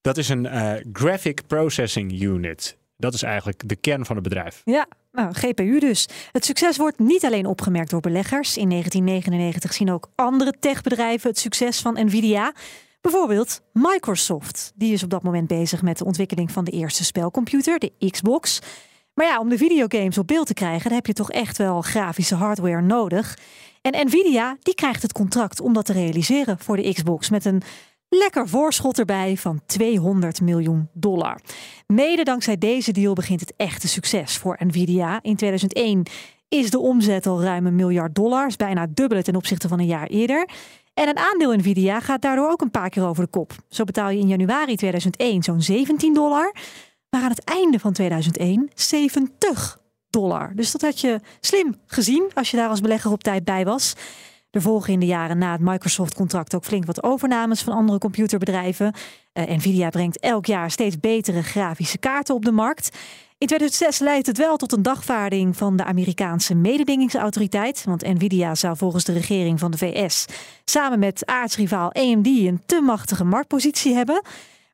Dat 0.00 0.16
is 0.16 0.28
een 0.28 0.44
uh, 0.44 0.72
Graphic 0.92 1.46
Processing 1.46 2.22
Unit. 2.22 2.76
Dat 2.96 3.14
is 3.14 3.22
eigenlijk 3.22 3.68
de 3.68 3.76
kern 3.76 4.04
van 4.04 4.14
het 4.14 4.24
bedrijf. 4.24 4.62
Ja, 4.64 4.86
nou, 5.12 5.32
GPU 5.32 5.78
dus. 5.78 6.08
Het 6.32 6.44
succes 6.44 6.76
wordt 6.76 6.98
niet 6.98 7.24
alleen 7.24 7.46
opgemerkt 7.46 7.90
door 7.90 8.00
beleggers. 8.00 8.56
In 8.56 8.68
1999 8.68 9.74
zien 9.74 9.92
ook 9.92 10.10
andere 10.14 10.54
techbedrijven 10.60 11.30
het 11.30 11.38
succes 11.38 11.80
van 11.80 12.04
Nvidia. 12.04 12.52
Bijvoorbeeld 13.00 13.60
Microsoft. 13.72 14.72
Die 14.74 14.92
is 14.92 15.02
op 15.02 15.10
dat 15.10 15.22
moment 15.22 15.46
bezig 15.46 15.82
met 15.82 15.98
de 15.98 16.04
ontwikkeling 16.04 16.52
van 16.52 16.64
de 16.64 16.70
eerste 16.70 17.04
spelcomputer, 17.04 17.78
de 17.78 17.92
Xbox. 18.10 18.58
Maar 19.14 19.26
ja, 19.26 19.38
om 19.40 19.48
de 19.48 19.58
videogames 19.58 20.18
op 20.18 20.26
beeld 20.26 20.46
te 20.46 20.54
krijgen, 20.54 20.84
dan 20.84 20.98
heb 20.98 21.06
je 21.06 21.12
toch 21.12 21.30
echt 21.30 21.58
wel 21.58 21.82
grafische 21.82 22.34
hardware 22.34 22.82
nodig. 22.82 23.38
En 23.80 24.06
Nvidia, 24.06 24.56
die 24.62 24.74
krijgt 24.74 25.02
het 25.02 25.12
contract 25.12 25.60
om 25.60 25.72
dat 25.72 25.84
te 25.84 25.92
realiseren 25.92 26.58
voor 26.58 26.76
de 26.76 26.92
Xbox 26.92 27.30
met 27.30 27.44
een 27.44 27.62
lekker 28.08 28.48
voorschot 28.48 28.98
erbij 28.98 29.36
van 29.36 29.60
200 29.66 30.40
miljoen 30.40 30.88
dollar. 30.92 31.40
Mede 31.86 32.22
dankzij 32.22 32.58
deze 32.58 32.92
deal 32.92 33.12
begint 33.12 33.40
het 33.40 33.52
echte 33.56 33.88
succes 33.88 34.36
voor 34.36 34.56
Nvidia. 34.58 35.18
In 35.22 35.36
2001 35.36 36.06
is 36.48 36.70
de 36.70 36.78
omzet 36.78 37.26
al 37.26 37.42
ruim 37.42 37.66
een 37.66 37.74
miljard 37.74 38.14
dollars, 38.14 38.56
bijna 38.56 38.86
dubbele 38.90 39.22
ten 39.22 39.36
opzichte 39.36 39.68
van 39.68 39.78
een 39.78 39.86
jaar 39.86 40.06
eerder. 40.06 40.48
En 40.94 41.08
een 41.08 41.18
aandeel 41.18 41.52
Nvidia 41.52 42.00
gaat 42.00 42.22
daardoor 42.22 42.50
ook 42.50 42.60
een 42.60 42.70
paar 42.70 42.88
keer 42.88 43.06
over 43.06 43.24
de 43.24 43.30
kop. 43.30 43.52
Zo 43.68 43.84
betaal 43.84 44.10
je 44.10 44.18
in 44.18 44.28
januari 44.28 44.76
2001 44.76 45.42
zo'n 45.42 45.62
17 45.62 46.14
dollar, 46.14 46.54
maar 47.10 47.22
aan 47.22 47.30
het 47.30 47.44
einde 47.44 47.78
van 47.78 47.92
2001 47.92 48.70
70 48.74 49.78
dollar. 50.10 50.52
Dus 50.54 50.72
dat 50.72 50.80
had 50.80 51.00
je 51.00 51.20
slim 51.40 51.74
gezien 51.86 52.30
als 52.34 52.50
je 52.50 52.56
daar 52.56 52.68
als 52.68 52.80
belegger 52.80 53.10
op 53.10 53.22
tijd 53.22 53.44
bij 53.44 53.64
was. 53.64 53.94
De 54.50 54.96
jaren 54.98 55.38
na 55.38 55.52
het 55.52 55.60
Microsoft-contract 55.60 56.54
ook 56.54 56.64
flink 56.64 56.86
wat 56.86 57.02
overnames 57.02 57.62
van 57.62 57.72
andere 57.72 57.98
computerbedrijven. 57.98 58.94
Uh, 59.32 59.44
Nvidia 59.44 59.88
brengt 59.88 60.20
elk 60.20 60.46
jaar 60.46 60.70
steeds 60.70 61.00
betere 61.00 61.42
grafische 61.42 61.98
kaarten 61.98 62.34
op 62.34 62.44
de 62.44 62.52
markt. 62.52 62.96
In 63.38 63.46
2006 63.46 63.98
leidt 63.98 64.26
het 64.26 64.38
wel 64.38 64.56
tot 64.56 64.72
een 64.72 64.82
dagvaarding 64.82 65.56
van 65.56 65.76
de 65.76 65.84
Amerikaanse 65.84 66.54
mededingingsautoriteit. 66.54 67.84
Want 67.84 68.02
Nvidia 68.02 68.54
zou 68.54 68.76
volgens 68.76 69.04
de 69.04 69.12
regering 69.12 69.58
van 69.58 69.70
de 69.70 69.78
VS 69.78 70.26
samen 70.64 70.98
met 70.98 71.26
aardsrivaal 71.26 71.92
AMD 71.92 72.26
een 72.26 72.62
te 72.66 72.80
machtige 72.80 73.24
marktpositie 73.24 73.94
hebben. 73.94 74.22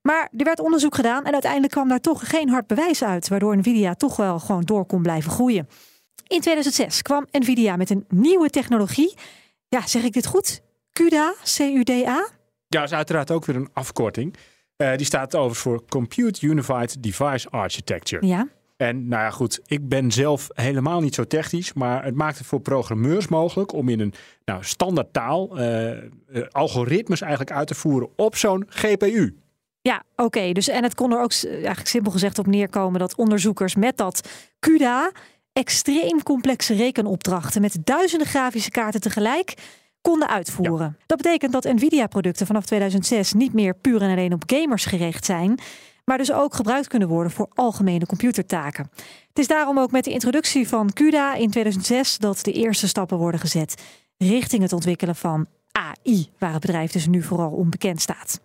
Maar 0.02 0.28
er 0.37 0.45
werd 0.45 0.61
onderzoek 0.61 0.95
gedaan 0.95 1.25
en 1.25 1.33
uiteindelijk 1.33 1.73
kwam 1.73 1.88
daar 1.88 2.00
toch 2.00 2.28
geen 2.28 2.49
hard 2.49 2.66
bewijs 2.66 3.02
uit, 3.02 3.28
waardoor 3.28 3.57
Nvidia 3.57 3.95
toch 3.95 4.16
wel 4.16 4.38
gewoon 4.38 4.62
door 4.64 4.87
kon 4.87 5.02
blijven 5.02 5.31
groeien. 5.31 5.69
In 6.26 6.40
2006 6.40 7.02
kwam 7.02 7.26
Nvidia 7.31 7.76
met 7.76 7.90
een 7.90 8.04
nieuwe 8.09 8.50
technologie. 8.50 9.14
Ja, 9.75 9.87
zeg 9.87 10.02
ik 10.02 10.12
dit 10.12 10.26
goed? 10.26 10.62
CUDA, 10.93 11.35
C-U-D-A? 11.43 12.28
Ja, 12.69 12.83
is 12.83 12.93
uiteraard 12.93 13.31
ook 13.31 13.45
weer 13.45 13.57
een 13.57 13.69
afkorting. 13.73 14.35
Uh, 14.76 14.97
die 14.97 15.07
staat 15.07 15.35
overigens 15.35 15.61
voor 15.61 15.85
Compute 15.88 16.47
Unified 16.47 17.02
Device 17.02 17.49
Architecture. 17.50 18.26
Ja. 18.26 18.49
En 18.76 19.09
nou 19.09 19.23
ja, 19.23 19.31
goed, 19.31 19.61
ik 19.66 19.88
ben 19.88 20.11
zelf 20.11 20.49
helemaal 20.52 21.00
niet 21.00 21.14
zo 21.14 21.25
technisch, 21.25 21.73
maar 21.73 22.04
het 22.04 22.14
maakt 22.14 22.38
het 22.38 22.47
voor 22.47 22.61
programmeurs 22.61 23.28
mogelijk 23.28 23.73
om 23.73 23.88
in 23.88 24.00
een 24.00 24.12
nou, 24.45 24.64
standaard 24.64 25.12
taal 25.12 25.59
uh, 25.59 25.90
uh, 25.90 26.02
algoritmes 26.50 27.21
eigenlijk 27.21 27.52
uit 27.52 27.66
te 27.66 27.75
voeren 27.75 28.09
op 28.16 28.37
zo'n 28.37 28.64
GPU. 28.69 29.37
Ja, 29.81 30.02
oké. 30.12 30.23
Okay. 30.23 30.52
Dus 30.52 30.69
en 30.69 30.83
het 30.83 30.95
kon 30.95 31.12
er 31.12 31.21
ook 31.21 31.33
eigenlijk 31.45 31.88
simpel 31.88 32.12
gezegd 32.12 32.38
op 32.38 32.47
neerkomen 32.47 33.00
dat 33.00 33.16
onderzoekers 33.16 33.75
met 33.75 33.97
dat 33.97 34.28
CUDA 34.61 35.12
extreem 35.54 36.23
complexe 36.23 36.75
rekenopdrachten 36.75 37.61
met 37.61 37.78
duizenden 37.84 38.26
grafische 38.26 38.70
kaarten 38.70 39.00
tegelijk 39.00 39.54
konden 40.00 40.28
uitvoeren. 40.28 40.96
Ja. 40.99 41.04
Dat 41.06 41.16
betekent 41.16 41.52
dat 41.52 41.64
Nvidia-producten 41.64 42.46
vanaf 42.46 42.64
2006 42.64 43.32
niet 43.32 43.52
meer 43.52 43.75
puur 43.75 44.02
en 44.02 44.11
alleen 44.11 44.32
op 44.32 44.42
gamers 44.46 44.84
gericht 44.84 45.25
zijn, 45.25 45.58
maar 46.04 46.18
dus 46.18 46.32
ook 46.32 46.54
gebruikt 46.54 46.88
kunnen 46.88 47.08
worden 47.08 47.32
voor 47.32 47.49
algemene 47.54 48.06
computertaken. 48.06 48.90
Het 49.28 49.38
is 49.38 49.46
daarom 49.46 49.78
ook 49.78 49.90
met 49.90 50.04
de 50.04 50.11
introductie 50.11 50.68
van 50.68 50.92
CUDA 50.92 51.34
in 51.34 51.50
2006 51.50 52.18
dat 52.18 52.44
de 52.44 52.52
eerste 52.52 52.88
stappen 52.88 53.18
worden 53.18 53.40
gezet 53.40 53.82
richting 54.18 54.62
het 54.62 54.73
ontwikkelen 54.73 55.16
van 55.16 55.46
AI, 55.73 56.30
waar 56.38 56.52
het 56.52 56.61
bedrijf 56.61 56.92
dus 56.92 57.06
nu 57.06 57.23
vooral 57.23 57.50
onbekend 57.50 58.00
staat. 58.00 58.40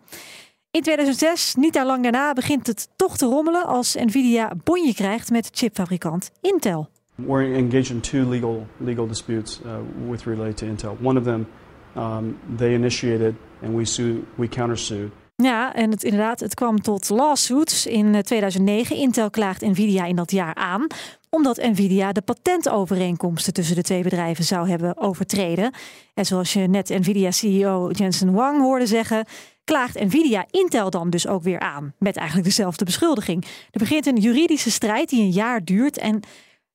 In 0.71 0.81
2006, 0.81 1.55
niet 1.55 1.77
al 1.77 1.85
lang 1.85 2.03
daarna, 2.03 2.33
begint 2.33 2.67
het 2.67 2.87
toch 2.95 3.17
te 3.17 3.25
rommelen 3.25 3.65
als 3.65 3.95
Nvidia 3.95 4.51
bonje 4.63 4.93
krijgt 4.93 5.29
met 5.29 5.49
chipfabrikant 5.51 6.31
Intel. 6.41 6.89
We're 7.25 7.53
engaged 7.55 7.89
in 7.89 8.01
two 8.01 8.29
legal 8.29 8.67
legal 8.77 9.07
disputes 9.07 9.59
uh, 9.65 9.71
with 10.09 10.25
relate 10.25 10.53
to 10.53 10.65
Intel. 10.65 10.97
One 11.01 11.19
of 11.19 11.23
them, 11.23 11.47
um, 11.95 12.37
they 12.57 12.73
initiated 12.73 13.35
and 13.61 13.75
we 13.75 13.85
sued, 13.85 14.25
we 14.35 14.47
countersued. 14.47 15.11
Ja, 15.35 15.73
en 15.73 15.91
het, 15.91 16.03
inderdaad, 16.03 16.39
het 16.39 16.53
kwam 16.53 16.81
tot 16.81 17.09
lawsuits 17.09 17.85
in 17.85 18.21
2009. 18.21 18.95
Eh, 18.95 19.01
Intel 19.01 19.29
klaagt 19.29 19.61
Nvidia 19.61 20.05
in 20.05 20.15
dat 20.15 20.31
jaar 20.31 20.55
aan 20.55 20.87
omdat 21.29 21.57
Nvidia 21.57 22.11
de 22.11 22.21
patentovereenkomsten 22.21 23.53
tussen 23.53 23.75
de 23.75 23.81
twee 23.81 24.03
bedrijven 24.03 24.43
zou 24.43 24.69
hebben 24.69 24.97
overtreden. 24.97 25.73
En 26.13 26.25
zoals 26.25 26.53
je 26.53 26.59
net 26.59 26.89
Nvidia-CEO 26.89 27.89
Jensen 27.91 28.33
Wang 28.33 28.61
hoorde 28.61 28.85
zeggen, 28.85 29.25
klaagt 29.63 29.99
Nvidia 29.99 30.45
Intel 30.51 30.89
dan 30.89 31.09
dus 31.09 31.27
ook 31.27 31.43
weer 31.43 31.59
aan. 31.59 31.93
Met 31.97 32.15
eigenlijk 32.17 32.47
dezelfde 32.47 32.85
beschuldiging. 32.85 33.43
Er 33.45 33.79
begint 33.79 34.05
een 34.05 34.17
juridische 34.17 34.71
strijd 34.71 35.09
die 35.09 35.21
een 35.21 35.31
jaar 35.31 35.63
duurt. 35.63 35.97
En 35.97 36.19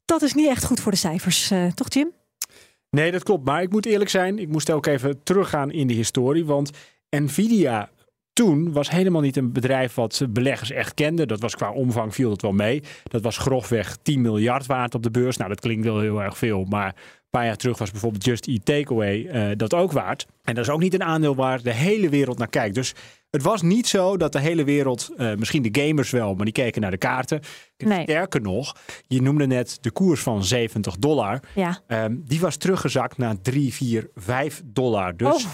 dat 0.05 0.23
is 0.23 0.35
niet 0.35 0.49
echt 0.49 0.65
goed 0.65 0.81
voor 0.81 0.93
de 0.93 0.99
cijfers, 0.99 1.51
uh, 1.51 1.67
toch 1.67 1.93
Jim? 1.93 2.13
Nee, 2.91 3.13
dat 3.13 3.23
klopt. 3.23 3.45
Maar 3.45 3.63
ik 3.63 3.71
moet 3.71 3.87
eerlijk 3.87 4.11
zijn, 4.11 4.39
ik 4.39 4.49
moest 4.49 4.71
ook 4.71 4.87
even 4.87 5.23
teruggaan 5.23 5.73
in 5.73 5.87
de 5.87 5.95
historie. 5.95 6.45
Want 6.45 6.71
Nvidia 7.11 7.91
toen 8.35 8.73
was 8.73 8.91
helemaal 8.91 9.21
niet 9.21 9.37
een 9.37 9.53
bedrijf 9.53 9.95
wat 9.95 10.23
beleggers 10.31 10.71
echt 10.71 10.95
kenden. 10.95 11.29
Dat 11.29 11.41
was 11.41 11.57
qua 11.57 11.73
omvang 11.73 12.15
viel 12.15 12.29
dat 12.29 12.43
wel 12.43 12.53
mee. 12.53 12.83
Dat 13.03 13.23
was 13.23 13.39
grofweg 13.39 13.97
10 14.03 14.21
miljard 14.21 14.67
waard 14.67 14.95
op 14.95 15.03
de 15.03 15.11
beurs. 15.11 15.37
Nou, 15.37 15.49
dat 15.49 15.61
klinkt 15.61 15.85
wel 15.85 16.01
heel 16.01 16.23
erg 16.23 16.39
veel, 16.39 16.65
maar 16.65 16.87
een 16.87 17.31
paar 17.31 17.45
jaar 17.45 17.57
terug 17.57 17.79
was 17.79 17.91
bijvoorbeeld 17.91 18.25
Just 18.25 18.47
Eat 18.47 18.65
Takeaway 18.65 19.19
uh, 19.19 19.57
dat 19.57 19.75
ook 19.75 19.93
waard. 19.93 20.27
En 20.43 20.55
dat 20.55 20.65
is 20.65 20.71
ook 20.71 20.81
niet 20.81 20.95
een 20.95 21.03
aandeel 21.03 21.35
waar 21.35 21.63
de 21.63 21.73
hele 21.73 22.09
wereld 22.09 22.39
naar 22.39 22.49
kijkt. 22.49 22.75
Dus 22.75 22.95
het 23.35 23.43
was 23.43 23.63
niet 23.63 23.87
zo 23.87 24.17
dat 24.17 24.33
de 24.33 24.41
hele 24.41 24.65
wereld, 24.65 25.11
uh, 25.17 25.35
misschien 25.35 25.63
de 25.63 25.83
gamers 25.83 26.11
wel, 26.11 26.35
maar 26.35 26.45
die 26.45 26.55
keken 26.55 26.81
naar 26.81 26.91
de 26.91 26.97
kaarten. 26.97 27.41
Nee. 27.77 28.03
Sterker 28.03 28.41
nog, 28.41 28.77
je 29.07 29.23
noemde 29.23 29.47
net 29.47 29.79
de 29.81 29.91
koers 29.91 30.21
van 30.21 30.45
70 30.45 30.97
dollar. 30.97 31.41
Ja. 31.55 31.81
Um, 31.89 32.23
die 32.27 32.41
was 32.41 32.57
teruggezakt 32.57 33.19
naar 33.19 33.41
3, 33.41 33.75
4, 33.75 34.11
5 34.15 34.63
dollar. 34.65 35.17
Dus... 35.17 35.45
Oh 35.45 35.51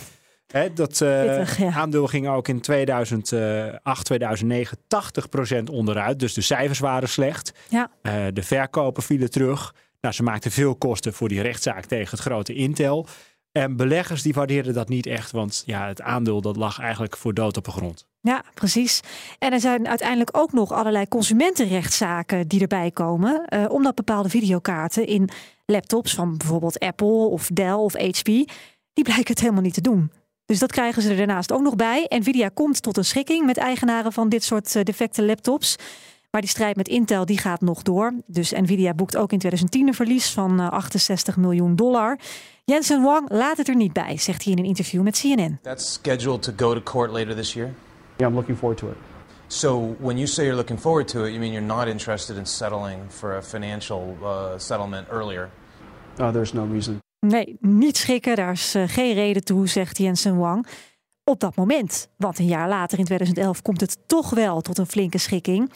dat 0.75 1.01
uh, 1.01 1.77
aandeel 1.77 2.07
ging 2.07 2.29
ook 2.29 2.49
in 2.49 2.61
2008, 2.61 4.05
2009 4.05 4.79
80% 5.61 5.65
onderuit. 5.73 6.19
Dus 6.19 6.35
de 6.35 6.41
cijfers 6.41 6.79
waren 6.79 7.09
slecht. 7.09 7.53
Ja. 7.69 7.91
Uh, 8.03 8.13
de 8.33 8.43
verkopen 8.43 9.03
vielen 9.03 9.31
terug. 9.31 9.75
Nou, 10.01 10.15
ze 10.15 10.23
maakten 10.23 10.51
veel 10.51 10.75
kosten 10.75 11.13
voor 11.13 11.29
die 11.29 11.41
rechtszaak 11.41 11.85
tegen 11.85 12.11
het 12.11 12.21
grote 12.21 12.55
Intel. 12.55 13.07
En 13.53 13.77
beleggers 13.77 14.23
die 14.23 14.33
waardeerden 14.33 14.75
dat 14.75 14.89
niet 14.89 15.07
echt, 15.07 15.31
want 15.31 15.63
ja, 15.67 15.87
het 15.87 16.03
aandeel 16.03 16.41
dat 16.41 16.57
lag 16.57 16.81
eigenlijk 16.81 17.17
voor 17.17 17.35
dood 17.35 17.57
op 17.57 17.65
de 17.65 17.71
grond. 17.71 18.07
Ja, 18.21 18.45
precies. 18.55 19.01
En 19.39 19.53
er 19.53 19.61
zijn 19.61 19.89
uiteindelijk 19.89 20.37
ook 20.37 20.53
nog 20.53 20.73
allerlei 20.73 21.09
consumentenrechtszaken 21.09 22.49
die 22.49 22.61
erbij 22.61 22.91
komen, 22.91 23.47
uh, 23.55 23.65
omdat 23.69 23.95
bepaalde 23.95 24.29
videokaarten 24.29 25.07
in 25.07 25.29
laptops 25.67 26.15
van 26.15 26.37
bijvoorbeeld 26.37 26.79
Apple 26.79 27.07
of 27.29 27.49
Dell 27.53 27.73
of 27.73 27.93
HP, 27.93 28.25
die 28.93 29.05
blijken 29.05 29.27
het 29.27 29.41
helemaal 29.41 29.63
niet 29.63 29.75
te 29.75 29.81
doen. 29.81 30.11
Dus 30.45 30.59
dat 30.59 30.73
krijgen 30.73 31.03
ze 31.03 31.11
er 31.11 31.17
daarnaast 31.17 31.53
ook 31.53 31.63
nog 31.63 31.77
bij. 31.77 32.07
Nvidia 32.09 32.49
komt 32.49 32.83
tot 32.83 32.97
een 32.97 33.05
schikking 33.05 33.47
met 33.47 33.57
eigenaren 33.57 34.13
van 34.13 34.29
dit 34.29 34.45
soort 34.45 34.77
eh, 34.77 34.83
defecte 34.83 35.23
laptops. 35.23 35.77
Maar 36.31 36.41
die 36.41 36.51
strijd 36.51 36.77
met 36.77 36.89
Intel 36.89 37.27
die 37.27 37.39
gaat 37.39 37.61
nog 37.61 37.83
door. 37.83 38.15
Dus 38.27 38.51
Nvidia 38.51 38.95
boekt 38.95 39.17
ook 39.17 39.33
in 39.33 39.39
2010 39.39 39.87
een 39.87 39.95
verlies 39.95 40.31
van 40.31 40.61
68 40.61 41.35
eh, 41.35 41.41
miljoen 41.43 41.77
dollar. 41.77 42.19
Jensen 42.65 43.03
Wang 43.03 43.31
laat 43.31 43.57
het 43.57 43.69
er 43.69 43.77
niet 43.77 43.93
bij, 43.93 44.17
zegt 44.19 44.45
hij 44.45 44.53
in 44.53 44.59
een 44.59 44.65
interview 44.65 45.03
met 45.03 45.21
CNN. 45.21 45.59
That's 45.63 45.93
scheduled 45.93 46.43
to 46.43 46.53
go 46.57 46.75
to 46.75 46.81
court 46.81 47.11
later 47.11 47.35
this 47.35 47.53
year. 47.53 47.71
Yeah, 48.17 48.29
I'm 48.29 48.35
looking 48.35 48.59
forward 48.59 48.79
to 48.79 48.89
it. 48.89 48.97
So 49.47 49.97
when 49.99 50.17
you 50.17 50.27
say 50.27 50.45
you're 50.45 50.57
looking 50.57 50.81
forward 50.81 51.09
to 51.09 51.25
it, 51.25 51.29
you 51.29 51.39
mean 51.39 51.53
you're 51.53 51.75
not 51.75 51.87
interested 51.87 52.37
in 52.37 52.47
settling 52.47 52.99
for 53.09 53.37
a 53.37 53.43
financial 53.43 54.17
uh, 54.23 54.47
settlement 54.57 55.09
earlier? 55.09 55.51
Uh, 56.21 56.31
there's 56.33 56.53
no 56.53 56.67
reason. 56.73 56.99
Nee, 57.27 57.57
niet 57.61 57.97
schikken, 57.97 58.37
daar 58.37 58.53
is 58.53 58.75
uh, 58.75 58.83
geen 58.87 59.15
reden 59.15 59.45
toe, 59.45 59.69
zegt 59.69 59.99
Jensen 59.99 60.39
Wang. 60.39 60.67
Op 61.25 61.41
dat 61.41 61.57
moment. 61.57 62.09
Want 62.17 62.39
een 62.39 62.47
jaar 62.47 62.69
later, 62.69 62.99
in 62.99 63.05
2011, 63.05 63.63
komt 63.63 63.81
het 63.81 63.99
toch 64.07 64.31
wel 64.31 64.61
tot 64.61 64.79
een 64.79 64.87
flinke 64.87 65.19
schikking. 65.19 65.71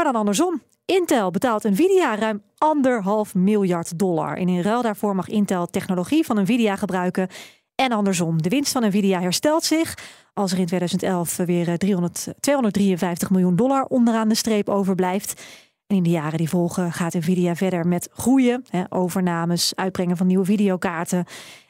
Maar 0.00 0.12
dan 0.12 0.20
andersom. 0.20 0.62
Intel 0.84 1.30
betaalt 1.30 1.62
Nvidia 1.62 2.14
ruim 2.14 2.42
anderhalf 2.58 3.34
miljard 3.34 3.98
dollar. 3.98 4.36
En 4.36 4.48
in 4.48 4.60
ruil 4.60 4.82
daarvoor 4.82 5.14
mag 5.14 5.28
Intel 5.28 5.66
technologie 5.66 6.24
van 6.24 6.40
Nvidia 6.40 6.76
gebruiken. 6.76 7.28
En 7.74 7.92
andersom. 7.92 8.42
De 8.42 8.48
winst 8.48 8.72
van 8.72 8.86
Nvidia 8.86 9.20
herstelt 9.20 9.64
zich. 9.64 9.98
Als 10.34 10.52
er 10.52 10.58
in 10.58 10.66
2011 10.66 11.36
weer 11.36 11.78
300, 11.78 12.26
eh, 12.26 12.34
253 12.40 13.30
miljoen 13.30 13.56
dollar 13.56 13.84
onderaan 13.84 14.28
de 14.28 14.34
streep 14.34 14.68
overblijft. 14.68 15.42
En 15.86 15.96
in 15.96 16.02
de 16.02 16.10
jaren 16.10 16.38
die 16.38 16.48
volgen 16.48 16.92
gaat 16.92 17.14
Nvidia 17.14 17.56
verder 17.56 17.86
met 17.86 18.08
groeien, 18.12 18.64
hè, 18.68 18.82
overnames, 18.88 19.72
uitbrengen 19.74 20.16
van 20.16 20.26
nieuwe 20.26 20.44
videokaarten. 20.44 21.24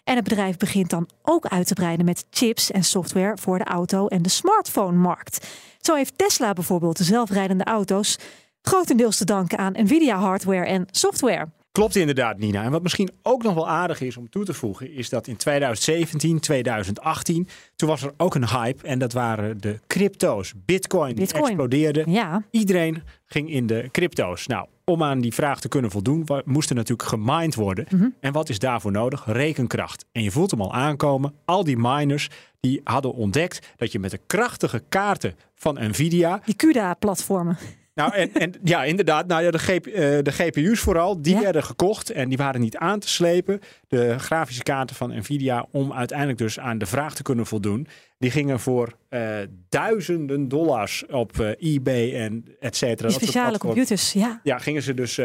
En 0.05 0.15
het 0.15 0.25
bedrijf 0.25 0.57
begint 0.57 0.91
dan 0.91 1.09
ook 1.23 1.47
uit 1.47 1.67
te 1.67 1.75
breiden 1.75 2.05
met 2.05 2.25
chips 2.31 2.71
en 2.71 2.85
software 2.85 3.37
voor 3.37 3.59
de 3.59 3.65
auto- 3.65 4.07
en 4.07 4.23
de 4.23 4.29
smartphone-markt. 4.29 5.47
Zo 5.81 5.95
heeft 5.95 6.19
Tesla 6.19 6.53
bijvoorbeeld 6.53 6.97
de 6.97 7.05
zelfrijdende 7.05 7.65
auto's 7.65 8.19
grotendeels 8.63 9.17
te 9.17 9.25
danken 9.25 9.59
aan 9.59 9.73
Nvidia-hardware 9.73 10.67
en 10.67 10.87
software. 10.91 11.49
Klopt 11.73 11.97
inderdaad, 11.97 12.39
Nina. 12.39 12.63
En 12.63 12.71
wat 12.71 12.83
misschien 12.83 13.11
ook 13.23 13.43
nog 13.43 13.55
wel 13.55 13.69
aardig 13.69 14.01
is 14.01 14.17
om 14.17 14.29
toe 14.29 14.45
te 14.45 14.55
voegen, 14.55 14.93
is 14.93 15.09
dat 15.09 15.27
in 15.27 15.37
2017, 15.37 16.41
2018, 16.41 17.49
toen 17.77 17.89
was 17.89 18.03
er 18.03 18.13
ook 18.17 18.35
een 18.35 18.49
hype. 18.49 18.87
En 18.87 18.99
dat 18.99 19.13
waren 19.13 19.61
de 19.61 19.79
crypto's. 19.87 20.53
Bitcoin, 20.65 21.15
Bitcoin. 21.15 21.45
explodeerde. 21.45 22.05
Ja. 22.07 22.45
Iedereen 22.51 23.03
ging 23.27 23.51
in 23.51 23.67
de 23.67 23.89
crypto's. 23.91 24.47
Nou, 24.47 24.67
om 24.85 25.03
aan 25.03 25.21
die 25.21 25.35
vraag 25.35 25.61
te 25.61 25.69
kunnen 25.69 25.91
voldoen, 25.91 26.27
moest 26.45 26.71
er 26.71 26.77
natuurlijk 26.77 27.09
gemined 27.09 27.55
worden. 27.55 27.87
Mhm. 27.91 28.09
En 28.21 28.33
wat 28.33 28.49
is 28.49 28.59
daarvoor 28.59 28.93
nodig? 28.93 29.25
Rekenkracht. 29.27 30.05
En 30.13 30.23
je 30.23 30.31
voelt 30.31 30.51
hem 30.51 30.61
al 30.61 30.73
aankomen. 30.73 31.35
Al 31.45 31.65
die 31.65 31.77
miners 31.79 32.29
die 32.61 32.81
hadden 32.85 33.15
ontdekt 33.15 33.75
dat 33.77 33.93
je 33.93 33.99
met 33.99 34.11
de 34.11 34.21
krachtige 34.27 34.83
kaarten 34.89 35.35
van 35.55 35.79
Nvidia. 35.81 36.41
Die 36.45 36.57
CUDA-platformen. 36.57 37.59
Nou, 38.01 38.15
en, 38.15 38.33
en 38.33 38.55
ja, 38.63 38.85
inderdaad. 38.85 39.27
Nou 39.27 39.43
ja, 39.43 39.51
de, 39.51 39.59
GP, 39.59 39.87
uh, 39.87 39.95
de 40.23 40.33
GPU's 40.33 40.81
vooral, 40.81 41.23
die 41.23 41.39
werden 41.39 41.63
gekocht 41.63 42.11
en 42.11 42.29
die 42.29 42.39
waren 42.39 42.61
niet 42.61 42.77
aan 42.77 42.99
te 42.99 43.09
slepen. 43.09 43.61
De 43.89 44.19
grafische 44.19 44.63
kaarten 44.63 44.97
van 44.97 45.17
Nvidia, 45.19 45.67
om 45.71 45.93
uiteindelijk 45.93 46.39
dus 46.39 46.59
aan 46.59 46.79
de 46.79 46.87
vraag 46.87 47.15
te 47.15 47.23
kunnen 47.23 47.47
voldoen. 47.47 47.87
Die 48.19 48.31
gingen 48.31 48.61
voor 48.61 48.93
uh, 49.11 49.37
duizenden 49.69 50.49
dollars 50.49 51.07
op 51.07 51.37
uh, 51.41 51.51
eBay 51.59 52.15
en 52.15 52.45
et 52.61 52.77
cetera. 52.77 53.09
Die 53.09 53.17
speciale 53.17 53.59
computers, 53.59 54.13
ja. 54.13 54.41
Ja, 54.43 54.59
gingen 54.59 54.83
ze 54.83 54.95
dus 54.95 55.21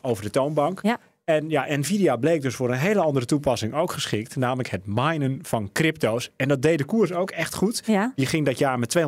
over 0.00 0.24
de 0.24 0.30
toonbank. 0.30 0.80
Ja. 0.82 0.98
En 1.24 1.50
ja, 1.50 1.66
Nvidia 1.76 2.16
bleek 2.16 2.42
dus 2.42 2.54
voor 2.54 2.70
een 2.70 2.78
hele 2.78 3.00
andere 3.00 3.26
toepassing 3.26 3.74
ook 3.74 3.92
geschikt. 3.92 4.36
Namelijk 4.36 4.68
het 4.68 4.86
minen 4.86 5.38
van 5.42 5.72
crypto's. 5.72 6.30
En 6.36 6.48
dat 6.48 6.62
deed 6.62 6.78
de 6.78 6.84
koers 6.84 7.12
ook 7.12 7.30
echt 7.30 7.54
goed. 7.54 7.82
Ja. 7.86 8.12
Die 8.14 8.26
ging 8.26 8.46
dat 8.46 8.58
jaar 8.58 8.78
met 8.78 8.98
200% 8.98 9.02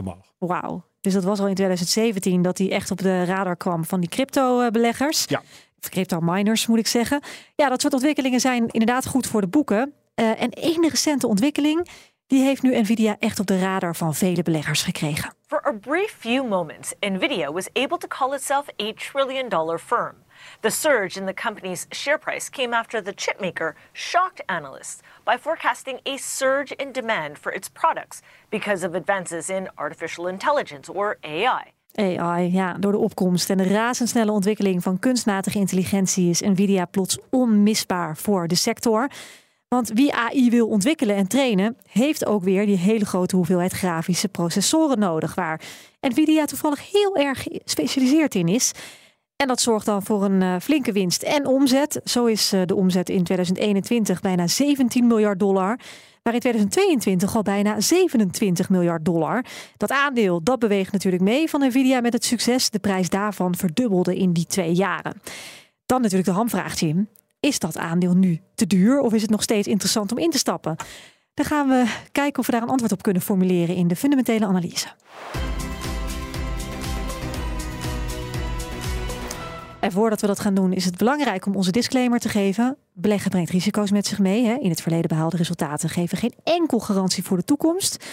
omhoog. 0.00 0.32
Wauw. 0.38 0.84
Dus 1.04 1.12
dat 1.12 1.24
was 1.24 1.40
al 1.40 1.48
in 1.48 1.54
2017 1.54 2.42
dat 2.42 2.58
hij 2.58 2.70
echt 2.70 2.90
op 2.90 2.98
de 2.98 3.24
radar 3.24 3.56
kwam 3.56 3.84
van 3.84 4.00
die 4.00 4.08
crypto-beleggers. 4.08 5.24
Ja. 5.26 5.42
Of 5.82 5.88
crypto-miners 5.88 6.66
moet 6.66 6.78
ik 6.78 6.86
zeggen. 6.86 7.20
Ja, 7.54 7.68
dat 7.68 7.80
soort 7.80 7.92
ontwikkelingen 7.92 8.40
zijn 8.40 8.68
inderdaad 8.68 9.06
goed 9.06 9.26
voor 9.26 9.40
de 9.40 9.46
boeken. 9.46 9.92
Uh, 10.14 10.42
en 10.42 10.50
één 10.50 10.88
recente 10.88 11.26
ontwikkeling 11.26 11.88
die 12.26 12.42
heeft 12.42 12.62
nu 12.62 12.80
Nvidia 12.80 13.16
echt 13.18 13.40
op 13.40 13.46
de 13.46 13.58
radar 13.58 13.96
van 13.96 14.14
vele 14.14 14.42
beleggers 14.42 14.82
gekregen. 14.82 15.34
For 15.46 15.66
a 15.66 15.72
brief 15.72 16.16
few 16.18 16.48
moments, 16.48 16.94
Nvidia 17.00 17.52
was 17.52 17.68
able 17.72 17.98
to 17.98 18.08
call 18.08 18.34
itself 18.34 18.64
a 18.82 18.92
trillion 18.92 19.48
dollar 19.48 19.78
firm. 19.78 20.23
The 20.60 20.70
surge 20.70 21.20
in 21.20 21.26
the 21.26 21.34
company's 21.42 21.86
share 21.90 22.18
price 22.18 22.50
came 22.50 22.76
after 22.76 23.02
the 23.02 23.14
chipmaker 23.16 23.74
shocked 23.92 24.42
analysts 24.46 25.00
by 25.24 25.38
forecasting 25.40 26.00
a 26.04 26.16
surge 26.16 26.74
in 26.76 26.92
demand 26.92 27.38
for 27.38 27.54
its 27.54 27.68
products 27.68 28.20
because 28.50 28.86
of 28.86 28.94
advances 28.94 29.48
in 29.48 29.68
artificial 29.74 30.28
intelligence 30.28 30.92
or 30.92 31.16
AI. 31.20 31.72
AI, 31.94 32.52
ja, 32.52 32.72
door 32.72 32.92
de 32.92 32.98
opkomst 32.98 33.50
en 33.50 33.56
de 33.56 33.68
razendsnelle 33.68 34.32
ontwikkeling 34.32 34.82
van 34.82 34.98
kunstmatige 34.98 35.58
intelligentie 35.58 36.30
is 36.30 36.40
Nvidia 36.40 36.84
plots 36.84 37.18
onmisbaar 37.30 38.16
voor 38.16 38.48
de 38.48 38.54
sector. 38.54 39.08
Want 39.68 39.88
wie 39.88 40.14
AI 40.14 40.50
wil 40.50 40.68
ontwikkelen 40.68 41.16
en 41.16 41.28
trainen, 41.28 41.76
heeft 41.90 42.26
ook 42.26 42.42
weer 42.42 42.66
die 42.66 42.76
hele 42.76 43.04
grote 43.04 43.36
hoeveelheid 43.36 43.72
grafische 43.72 44.28
processoren 44.28 44.98
nodig, 44.98 45.34
waar 45.34 45.60
Nvidia 46.00 46.44
toevallig 46.44 46.90
heel 46.92 47.16
erg 47.16 47.46
gespecialiseerd 47.64 48.34
in 48.34 48.48
is. 48.48 48.72
En 49.36 49.46
dat 49.46 49.60
zorgt 49.60 49.86
dan 49.86 50.02
voor 50.02 50.24
een 50.24 50.40
uh, 50.40 50.56
flinke 50.60 50.92
winst 50.92 51.22
en 51.22 51.46
omzet. 51.46 52.00
Zo 52.04 52.24
is 52.24 52.52
uh, 52.52 52.62
de 52.64 52.74
omzet 52.74 53.08
in 53.08 53.24
2021 53.24 54.20
bijna 54.20 54.46
17 54.46 55.06
miljard 55.06 55.38
dollar. 55.38 55.78
Maar 56.22 56.34
in 56.34 56.40
2022 56.40 57.36
al 57.36 57.42
bijna 57.42 57.80
27 57.80 58.68
miljard 58.68 59.04
dollar. 59.04 59.44
Dat 59.76 59.90
aandeel 59.90 60.42
dat 60.42 60.58
beweegt 60.58 60.92
natuurlijk 60.92 61.22
mee 61.22 61.50
van 61.50 61.60
Nvidia 61.60 62.00
met 62.00 62.12
het 62.12 62.24
succes. 62.24 62.70
De 62.70 62.78
prijs 62.78 63.08
daarvan 63.08 63.54
verdubbelde 63.54 64.16
in 64.16 64.32
die 64.32 64.46
twee 64.46 64.72
jaren. 64.72 65.20
Dan 65.86 66.00
natuurlijk 66.00 66.28
de 66.28 66.34
hamvraag, 66.34 66.80
Jim. 66.80 67.08
Is 67.40 67.58
dat 67.58 67.78
aandeel 67.78 68.14
nu 68.14 68.40
te 68.54 68.66
duur 68.66 69.00
of 69.00 69.12
is 69.12 69.22
het 69.22 69.30
nog 69.30 69.42
steeds 69.42 69.68
interessant 69.68 70.12
om 70.12 70.18
in 70.18 70.30
te 70.30 70.38
stappen? 70.38 70.76
Dan 71.34 71.46
gaan 71.46 71.68
we 71.68 71.94
kijken 72.12 72.38
of 72.38 72.46
we 72.46 72.52
daar 72.52 72.62
een 72.62 72.68
antwoord 72.68 72.92
op 72.92 73.02
kunnen 73.02 73.22
formuleren 73.22 73.76
in 73.76 73.88
de 73.88 73.96
fundamentele 73.96 74.46
analyse. 74.46 74.88
En 79.84 79.92
voordat 79.92 80.20
we 80.20 80.26
dat 80.26 80.40
gaan 80.40 80.54
doen, 80.54 80.72
is 80.72 80.84
het 80.84 80.96
belangrijk 80.96 81.46
om 81.46 81.56
onze 81.56 81.70
disclaimer 81.70 82.18
te 82.18 82.28
geven. 82.28 82.76
Beleggen 82.92 83.30
brengt 83.30 83.50
risico's 83.50 83.90
met 83.90 84.06
zich 84.06 84.18
mee. 84.18 84.44
Hè. 84.44 84.54
In 84.54 84.70
het 84.70 84.82
verleden 84.82 85.08
behaalde 85.08 85.36
resultaten 85.36 85.88
geven 85.88 86.18
geen 86.18 86.34
enkel 86.44 86.78
garantie 86.78 87.22
voor 87.22 87.36
de 87.36 87.44
toekomst. 87.44 88.04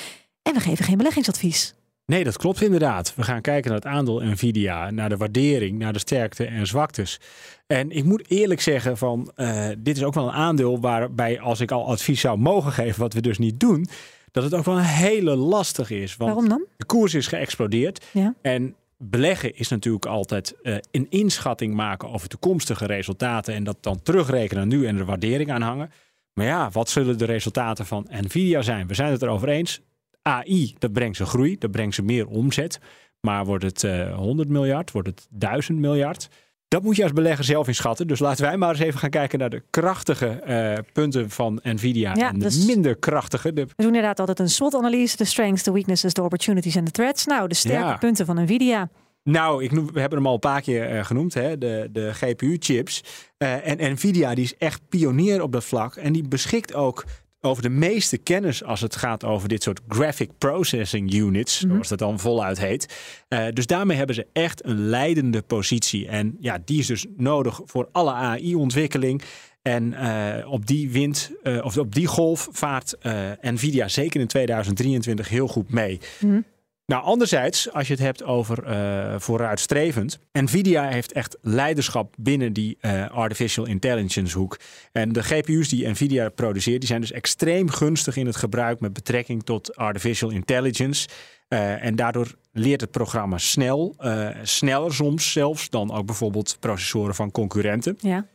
En 0.41 0.53
we 0.53 0.59
geven 0.59 0.85
geen 0.85 0.97
beleggingsadvies. 0.97 1.73
Nee, 2.05 2.23
dat 2.23 2.37
klopt 2.37 2.61
inderdaad. 2.61 3.15
We 3.15 3.23
gaan 3.23 3.41
kijken 3.41 3.71
naar 3.71 3.79
het 3.79 3.89
aandeel 3.89 4.21
Nvidia, 4.23 4.89
naar 4.89 5.09
de 5.09 5.17
waardering, 5.17 5.79
naar 5.79 5.93
de 5.93 5.99
sterkte 5.99 6.45
en 6.45 6.67
zwaktes. 6.67 7.19
En 7.67 7.91
ik 7.91 8.03
moet 8.03 8.29
eerlijk 8.29 8.61
zeggen 8.61 8.97
van, 8.97 9.31
uh, 9.35 9.67
dit 9.77 9.97
is 9.97 10.03
ook 10.03 10.13
wel 10.13 10.27
een 10.27 10.33
aandeel 10.33 10.79
waarbij 10.79 11.39
als 11.39 11.59
ik 11.59 11.71
al 11.71 11.87
advies 11.87 12.21
zou 12.21 12.37
mogen 12.37 12.71
geven, 12.71 12.99
wat 12.99 13.13
we 13.13 13.21
dus 13.21 13.37
niet 13.37 13.59
doen, 13.59 13.87
dat 14.31 14.43
het 14.43 14.53
ook 14.53 14.65
wel 14.65 14.77
een 14.77 14.83
hele 14.83 15.35
lastig 15.35 15.89
is. 15.89 16.15
Want 16.17 16.31
Waarom 16.31 16.49
dan? 16.49 16.65
De 16.77 16.85
koers 16.85 17.13
is 17.13 17.27
geëxplodeerd. 17.27 18.05
Ja. 18.11 18.33
En 18.41 18.75
beleggen 19.01 19.55
is 19.55 19.67
natuurlijk 19.67 20.05
altijd 20.05 20.55
uh, 20.63 20.77
een 20.91 21.07
inschatting 21.09 21.73
maken 21.73 22.09
over 22.09 22.27
toekomstige 22.27 22.85
resultaten 22.85 23.53
en 23.53 23.63
dat 23.63 23.77
dan 23.83 24.01
terugrekenen 24.01 24.67
nu 24.67 24.85
en 24.85 24.97
er 24.97 25.05
waardering 25.05 25.51
aan 25.51 25.61
hangen. 25.61 25.91
Maar 26.33 26.45
ja, 26.45 26.69
wat 26.69 26.89
zullen 26.89 27.17
de 27.17 27.25
resultaten 27.25 27.85
van 27.85 28.07
Nvidia 28.09 28.61
zijn? 28.61 28.87
We 28.87 28.93
zijn 28.93 29.11
het 29.11 29.21
erover 29.21 29.49
eens. 29.49 29.81
AI, 30.21 30.75
dat 30.77 30.93
brengt 30.93 31.17
ze 31.17 31.25
groei, 31.25 31.57
dat 31.57 31.71
brengt 31.71 31.95
ze 31.95 32.01
meer 32.01 32.27
omzet. 32.27 32.79
Maar 33.19 33.45
wordt 33.45 33.63
het 33.63 33.83
uh, 33.83 34.01
eh, 34.01 34.15
100 34.15 34.49
miljard, 34.49 34.91
wordt 34.91 35.07
het 35.07 35.27
1000 35.29 35.79
miljard? 35.79 36.29
Dat 36.71 36.83
moet 36.83 36.95
je 36.95 37.03
als 37.03 37.13
belegger 37.13 37.43
zelf 37.43 37.67
inschatten. 37.67 38.07
Dus 38.07 38.19
laten 38.19 38.45
wij 38.45 38.57
maar 38.57 38.69
eens 38.69 38.79
even 38.79 38.99
gaan 38.99 39.09
kijken 39.09 39.39
naar 39.39 39.49
de 39.49 39.63
krachtige 39.69 40.41
uh, 40.47 40.73
punten 40.93 41.29
van 41.29 41.59
Nvidia 41.63 42.15
en 42.15 42.33
de 42.33 42.45
dus 42.45 42.65
minder 42.65 42.95
krachtige. 42.95 43.53
De... 43.53 43.61
We 43.61 43.73
doen 43.75 43.85
inderdaad 43.85 44.19
altijd 44.19 44.39
een 44.39 44.49
SWOT-analyse. 44.49 45.17
De 45.17 45.25
strengths, 45.25 45.63
de 45.63 45.71
weaknesses, 45.71 46.13
de 46.13 46.23
opportunities 46.23 46.75
en 46.75 46.83
de 46.83 46.91
threats. 46.91 47.25
Nou, 47.25 47.47
de 47.47 47.55
sterke 47.55 47.85
ja. 47.85 47.97
punten 47.97 48.25
van 48.25 48.43
Nvidia. 48.43 48.89
Nou, 49.23 49.63
ik 49.63 49.71
noem, 49.71 49.91
we 49.93 49.99
hebben 49.99 50.17
hem 50.17 50.27
al 50.27 50.33
een 50.33 50.39
paar 50.39 50.61
keer 50.61 50.95
uh, 50.95 51.03
genoemd, 51.03 51.33
hè, 51.33 51.57
de, 51.57 51.89
de 51.91 52.13
GPU-chips. 52.13 53.03
Uh, 53.37 53.67
en 53.67 53.91
Nvidia 53.93 54.35
die 54.35 54.43
is 54.43 54.57
echt 54.57 54.81
pionier 54.89 55.41
op 55.41 55.51
dat 55.51 55.63
vlak. 55.63 55.95
En 55.95 56.13
die 56.13 56.27
beschikt 56.27 56.73
ook 56.73 57.05
over 57.41 57.63
de 57.63 57.69
meeste 57.69 58.17
kennis 58.17 58.63
als 58.63 58.81
het 58.81 58.95
gaat 58.95 59.23
over 59.23 59.49
dit 59.49 59.63
soort 59.63 59.81
graphic 59.87 60.29
processing 60.37 61.13
units, 61.13 61.61
mhm. 61.61 61.71
zoals 61.71 61.87
dat 61.87 61.99
dan 61.99 62.19
voluit 62.19 62.59
heet. 62.59 62.95
Uh, 63.29 63.45
dus 63.53 63.65
daarmee 63.65 63.97
hebben 63.97 64.15
ze 64.15 64.27
echt 64.33 64.65
een 64.65 64.89
leidende 64.89 65.41
positie. 65.41 66.07
En 66.07 66.37
ja, 66.39 66.57
die 66.65 66.79
is 66.79 66.87
dus 66.87 67.05
nodig 67.17 67.59
voor 67.65 67.89
alle 67.91 68.11
AI-ontwikkeling. 68.11 69.21
En 69.61 69.93
uh, 69.93 70.51
op 70.51 70.65
die 70.65 70.91
wind, 70.91 71.31
uh, 71.43 71.65
of 71.65 71.77
op 71.77 71.95
die 71.95 72.07
golf 72.07 72.47
vaart 72.51 72.95
Nvidia 73.41 73.87
zeker 73.87 74.19
in 74.19 74.27
2023 74.27 75.29
heel 75.29 75.47
goed 75.47 75.71
mee. 75.71 75.99
Mm 76.19 76.45
nou, 76.91 77.03
anderzijds, 77.03 77.71
als 77.71 77.87
je 77.87 77.93
het 77.93 78.01
hebt 78.01 78.23
over 78.23 78.67
uh, 78.67 79.19
vooruitstrevend. 79.19 80.19
Nvidia 80.31 80.87
heeft 80.87 81.11
echt 81.11 81.37
leiderschap 81.41 82.13
binnen 82.17 82.53
die 82.53 82.77
uh, 82.81 83.09
artificial 83.09 83.65
intelligence 83.65 84.37
hoek. 84.37 84.59
En 84.91 85.11
de 85.11 85.23
GPU's 85.23 85.69
die 85.69 85.87
Nvidia 85.87 86.29
produceert, 86.29 86.79
die 86.79 86.87
zijn 86.87 87.01
dus 87.01 87.11
extreem 87.11 87.69
gunstig 87.69 88.15
in 88.15 88.25
het 88.25 88.35
gebruik 88.35 88.79
met 88.79 88.93
betrekking 88.93 89.43
tot 89.43 89.75
artificial 89.75 90.29
intelligence. 90.29 91.07
Uh, 91.49 91.85
en 91.85 91.95
daardoor 91.95 92.35
leert 92.51 92.81
het 92.81 92.91
programma 92.91 93.37
snel, 93.37 93.95
sneller 94.43 94.93
soms 94.93 95.31
zelfs 95.31 95.69
dan 95.69 95.91
ook 95.91 96.05
bijvoorbeeld 96.05 96.57
processoren 96.59 97.15
van 97.15 97.31
concurrenten. 97.31 97.97
Ja. 97.99 98.25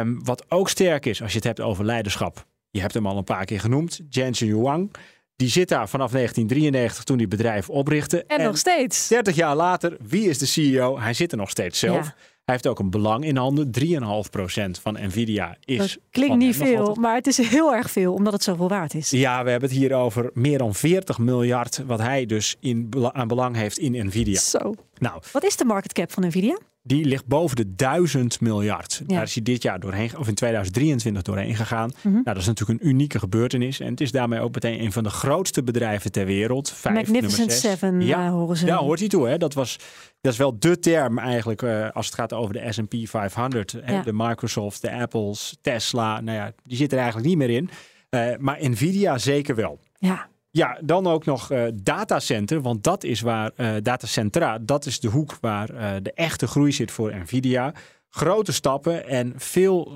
Um, 0.00 0.24
wat 0.24 0.44
ook 0.48 0.68
sterk 0.68 1.06
is 1.06 1.22
als 1.22 1.30
je 1.30 1.36
het 1.36 1.46
hebt 1.46 1.60
over 1.60 1.84
leiderschap. 1.84 2.46
Je 2.70 2.80
hebt 2.80 2.94
hem 2.94 3.06
al 3.06 3.16
een 3.16 3.24
paar 3.24 3.44
keer 3.44 3.60
genoemd, 3.60 4.00
Jensen 4.08 4.46
Huang. 4.46 4.90
Die 5.36 5.48
zit 5.48 5.68
daar 5.68 5.88
vanaf 5.88 6.10
1993 6.10 7.04
toen 7.04 7.16
hij 7.16 7.28
bedrijf 7.28 7.70
oprichtte. 7.70 8.24
En, 8.24 8.44
nog 8.44 8.58
steeds. 8.58 9.08
30 9.08 9.36
jaar 9.36 9.56
later, 9.56 9.96
wie 10.00 10.28
is 10.28 10.38
de 10.38 10.46
CEO? 10.46 10.98
Hij 10.98 11.14
zit 11.14 11.32
er 11.32 11.38
nog 11.38 11.50
steeds 11.50 11.78
zelf. 11.78 12.12
Hij 12.44 12.54
heeft 12.54 12.66
ook 12.66 12.78
een 12.78 12.90
belang 12.90 13.24
in 13.24 13.36
handen. 13.36 13.70
3,5% 13.80 14.80
van 14.82 14.96
Nvidia 15.00 15.56
is. 15.64 15.78
Dat 15.78 15.98
klinkt 16.10 16.36
niet 16.36 16.56
veel, 16.56 16.94
maar 16.94 17.14
het 17.14 17.26
is 17.26 17.36
heel 17.36 17.74
erg 17.74 17.90
veel 17.90 18.14
omdat 18.14 18.32
het 18.32 18.42
zoveel 18.42 18.68
waard 18.68 18.94
is. 18.94 19.10
Ja, 19.10 19.44
we 19.44 19.50
hebben 19.50 19.68
het 19.68 19.78
hier 19.78 19.94
over 19.94 20.30
meer 20.34 20.58
dan 20.58 20.74
40 20.74 21.18
miljard. 21.18 21.82
wat 21.86 22.00
hij 22.00 22.26
dus 22.26 22.56
in, 22.60 22.88
aan 23.12 23.28
belang 23.28 23.56
heeft 23.56 23.78
in 23.78 24.06
Nvidia. 24.06 24.40
Zo. 24.40 24.74
Nou, 24.98 25.22
wat 25.32 25.44
is 25.44 25.56
de 25.56 25.64
market 25.64 25.92
cap 25.92 26.12
van 26.12 26.26
Nvidia? 26.26 26.58
Die 26.86 27.04
ligt 27.04 27.26
boven 27.26 27.56
de 27.56 27.74
1000 27.74 28.40
miljard. 28.40 29.02
Daar 29.06 29.22
is 29.22 29.34
hij 29.34 29.42
dit 29.42 29.62
jaar 29.62 29.80
doorheen, 29.80 30.18
of 30.18 30.28
in 30.28 30.34
2023 30.34 31.22
doorheen 31.22 31.56
gegaan. 31.56 31.92
Mhm. 31.96 32.12
Nou, 32.12 32.24
dat 32.24 32.36
is 32.36 32.46
natuurlijk 32.46 32.80
een 32.80 32.88
unieke 32.88 33.18
gebeurtenis. 33.18 33.80
En 33.80 33.90
het 33.90 34.00
is 34.00 34.10
daarmee 34.10 34.40
ook 34.40 34.54
meteen 34.54 34.82
een 34.82 34.92
van 34.92 35.02
de 35.02 35.10
grootste 35.10 35.62
bedrijven 35.62 36.12
ter 36.12 36.26
wereld. 36.26 36.70
Vijf, 36.70 36.94
Magnificent 36.94 37.52
Seven, 37.52 38.00
ja. 38.00 38.24
Uh, 38.24 38.30
horen 38.30 38.56
ze. 38.56 38.66
Ja, 38.66 38.76
hoort 38.76 38.98
hij 38.98 39.08
toe. 39.08 39.28
Hè? 39.28 39.38
Dat, 39.38 39.54
was, 39.54 39.78
dat 40.20 40.32
is 40.32 40.38
wel 40.38 40.58
de 40.58 40.78
term 40.78 41.18
eigenlijk 41.18 41.62
uh, 41.62 41.90
als 41.90 42.06
het 42.06 42.14
gaat 42.14 42.32
over 42.32 42.52
de 42.54 42.72
S&P 42.72 42.94
500. 43.08 43.76
Hè? 43.80 44.02
De 44.02 44.12
Microsoft, 44.12 44.82
de 44.82 44.92
Apples, 44.92 45.56
Tesla. 45.60 46.20
Nou 46.20 46.38
ja, 46.38 46.52
die 46.64 46.76
zitten 46.76 46.98
er 46.98 47.04
eigenlijk 47.04 47.34
niet 47.34 47.48
meer 47.48 47.56
in. 47.56 47.70
Uh, 48.10 48.36
maar 48.38 48.58
Nvidia 48.60 49.18
zeker 49.18 49.54
wel. 49.54 49.78
Ja. 49.98 50.28
Ja, 50.56 50.78
dan 50.80 51.06
ook 51.06 51.24
nog 51.24 51.52
uh, 51.52 51.64
datacenter, 51.74 52.60
want 52.60 52.84
dat 52.84 53.04
is 53.04 53.20
waar 53.20 53.50
uh, 53.56 53.74
datacentra, 53.82 54.58
dat 54.58 54.86
is 54.86 55.00
de 55.00 55.08
hoek 55.08 55.36
waar 55.40 55.74
uh, 55.74 55.90
de 56.02 56.12
echte 56.12 56.46
groei 56.46 56.72
zit 56.72 56.90
voor 56.90 57.16
Nvidia. 57.16 57.72
Grote 58.08 58.52
stappen 58.52 59.06
en 59.06 59.32
veel 59.36 59.92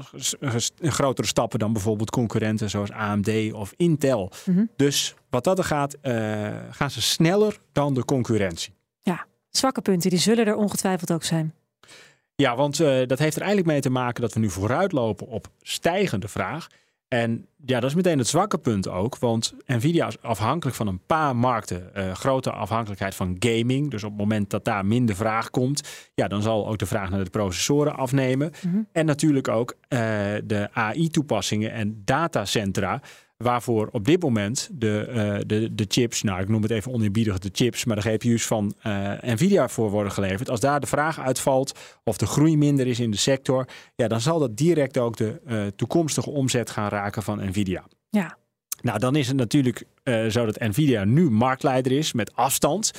grotere 0.80 1.26
stappen 1.26 1.58
dan 1.58 1.72
bijvoorbeeld 1.72 2.10
concurrenten 2.10 2.70
zoals 2.70 2.90
AMD 2.90 3.52
of 3.52 3.72
Intel. 3.76 4.32
Mm 4.44 4.54
-hmm. 4.54 4.70
Dus 4.76 5.14
wat 5.30 5.44
dat 5.44 5.58
er 5.58 5.64
gaat, 5.64 5.96
gaan 6.70 6.90
ze 6.90 7.02
sneller 7.02 7.58
dan 7.72 7.94
de 7.94 8.04
concurrentie. 8.04 8.74
Ja, 9.00 9.26
zwakke 9.50 9.80
punten, 9.80 10.10
die 10.10 10.18
zullen 10.18 10.46
er 10.46 10.56
ongetwijfeld 10.56 11.12
ook 11.12 11.24
zijn. 11.24 11.54
Ja, 12.34 12.56
want 12.56 12.76
dat 12.76 13.18
heeft 13.18 13.36
er 13.36 13.42
eigenlijk 13.42 13.66
mee 13.66 13.80
te 13.80 13.90
maken 13.90 14.22
dat 14.22 14.32
we 14.32 14.40
nu 14.40 14.50
vooruitlopen 14.50 15.26
op 15.26 15.48
stijgende 15.62 16.28
vraag. 16.28 16.66
En 17.08 17.46
ja, 17.64 17.80
dat 17.80 17.90
is 17.90 17.96
meteen 17.96 18.18
het 18.18 18.26
zwakke 18.26 18.58
punt 18.58 18.88
ook. 18.88 19.18
Want 19.18 19.54
Nvidia 19.66 20.06
is 20.06 20.22
afhankelijk 20.22 20.76
van 20.76 20.86
een 20.86 21.00
paar 21.06 21.36
markten. 21.36 21.90
Uh, 21.96 22.12
grote 22.12 22.50
afhankelijkheid 22.50 23.14
van 23.14 23.36
gaming. 23.38 23.90
Dus 23.90 24.04
op 24.04 24.10
het 24.10 24.18
moment 24.18 24.50
dat 24.50 24.64
daar 24.64 24.86
minder 24.86 25.16
vraag 25.16 25.50
komt, 25.50 25.88
ja, 26.14 26.28
dan 26.28 26.42
zal 26.42 26.68
ook 26.68 26.78
de 26.78 26.86
vraag 26.86 27.10
naar 27.10 27.24
de 27.24 27.30
processoren 27.30 27.96
afnemen. 27.96 28.52
Mhm. 28.62 28.82
En 28.92 29.06
natuurlijk 29.06 29.48
ook 29.48 29.74
uh, 29.88 29.98
de 30.44 30.68
AI-toepassingen 30.72 31.72
en 31.72 32.02
datacentra. 32.04 33.00
Waarvoor 33.44 33.88
op 33.92 34.05
dit 34.05 34.22
moment 34.22 34.68
de, 34.72 35.07
uh, 35.09 35.38
de, 35.46 35.74
de 35.74 35.85
chips, 35.88 36.22
nou 36.22 36.40
ik 36.40 36.48
noem 36.48 36.62
het 36.62 36.70
even 36.70 36.92
oneerbiedig 36.92 37.38
de 37.38 37.51
chips, 37.53 37.85
maar 37.85 37.96
de 37.96 38.03
GPU's 38.03 38.46
van 38.46 38.74
uh, 38.87 39.12
Nvidia 39.20 39.68
voor 39.68 39.90
worden 39.90 40.12
geleverd. 40.12 40.51
Als 40.51 40.61
daar 40.61 40.81
de 40.81 40.87
vraag 40.87 41.18
uitvalt 41.20 41.79
of 42.05 42.16
de 42.16 42.27
groei 42.27 42.57
minder 42.57 42.87
is 42.87 43.01
in 43.01 43.11
de 43.11 43.16
sector, 43.16 43.68
ja, 43.94 44.09
dan 44.09 44.20
zal 44.20 44.38
dat 44.38 44.57
direct 44.57 44.98
ook 44.98 45.16
de 45.16 45.40
uh, 45.46 45.66
toekomstige 45.66 46.31
omzet 46.31 46.70
gaan 46.70 46.88
raken 46.88 47.22
van 47.22 47.48
Nvidia. 47.48 47.85
Ja. 48.11 48.37
Nou, 48.83 48.98
dan 48.98 49.16
is 49.16 49.29
het 49.29 49.37
natuurlijk 49.37 49.85
zo 50.29 50.44
dat 50.44 50.59
Nvidia 50.59 51.05
nu 51.05 51.31
marktleider 51.31 51.92
is 51.92 52.12
met 52.12 52.35
afstand. 52.35 52.90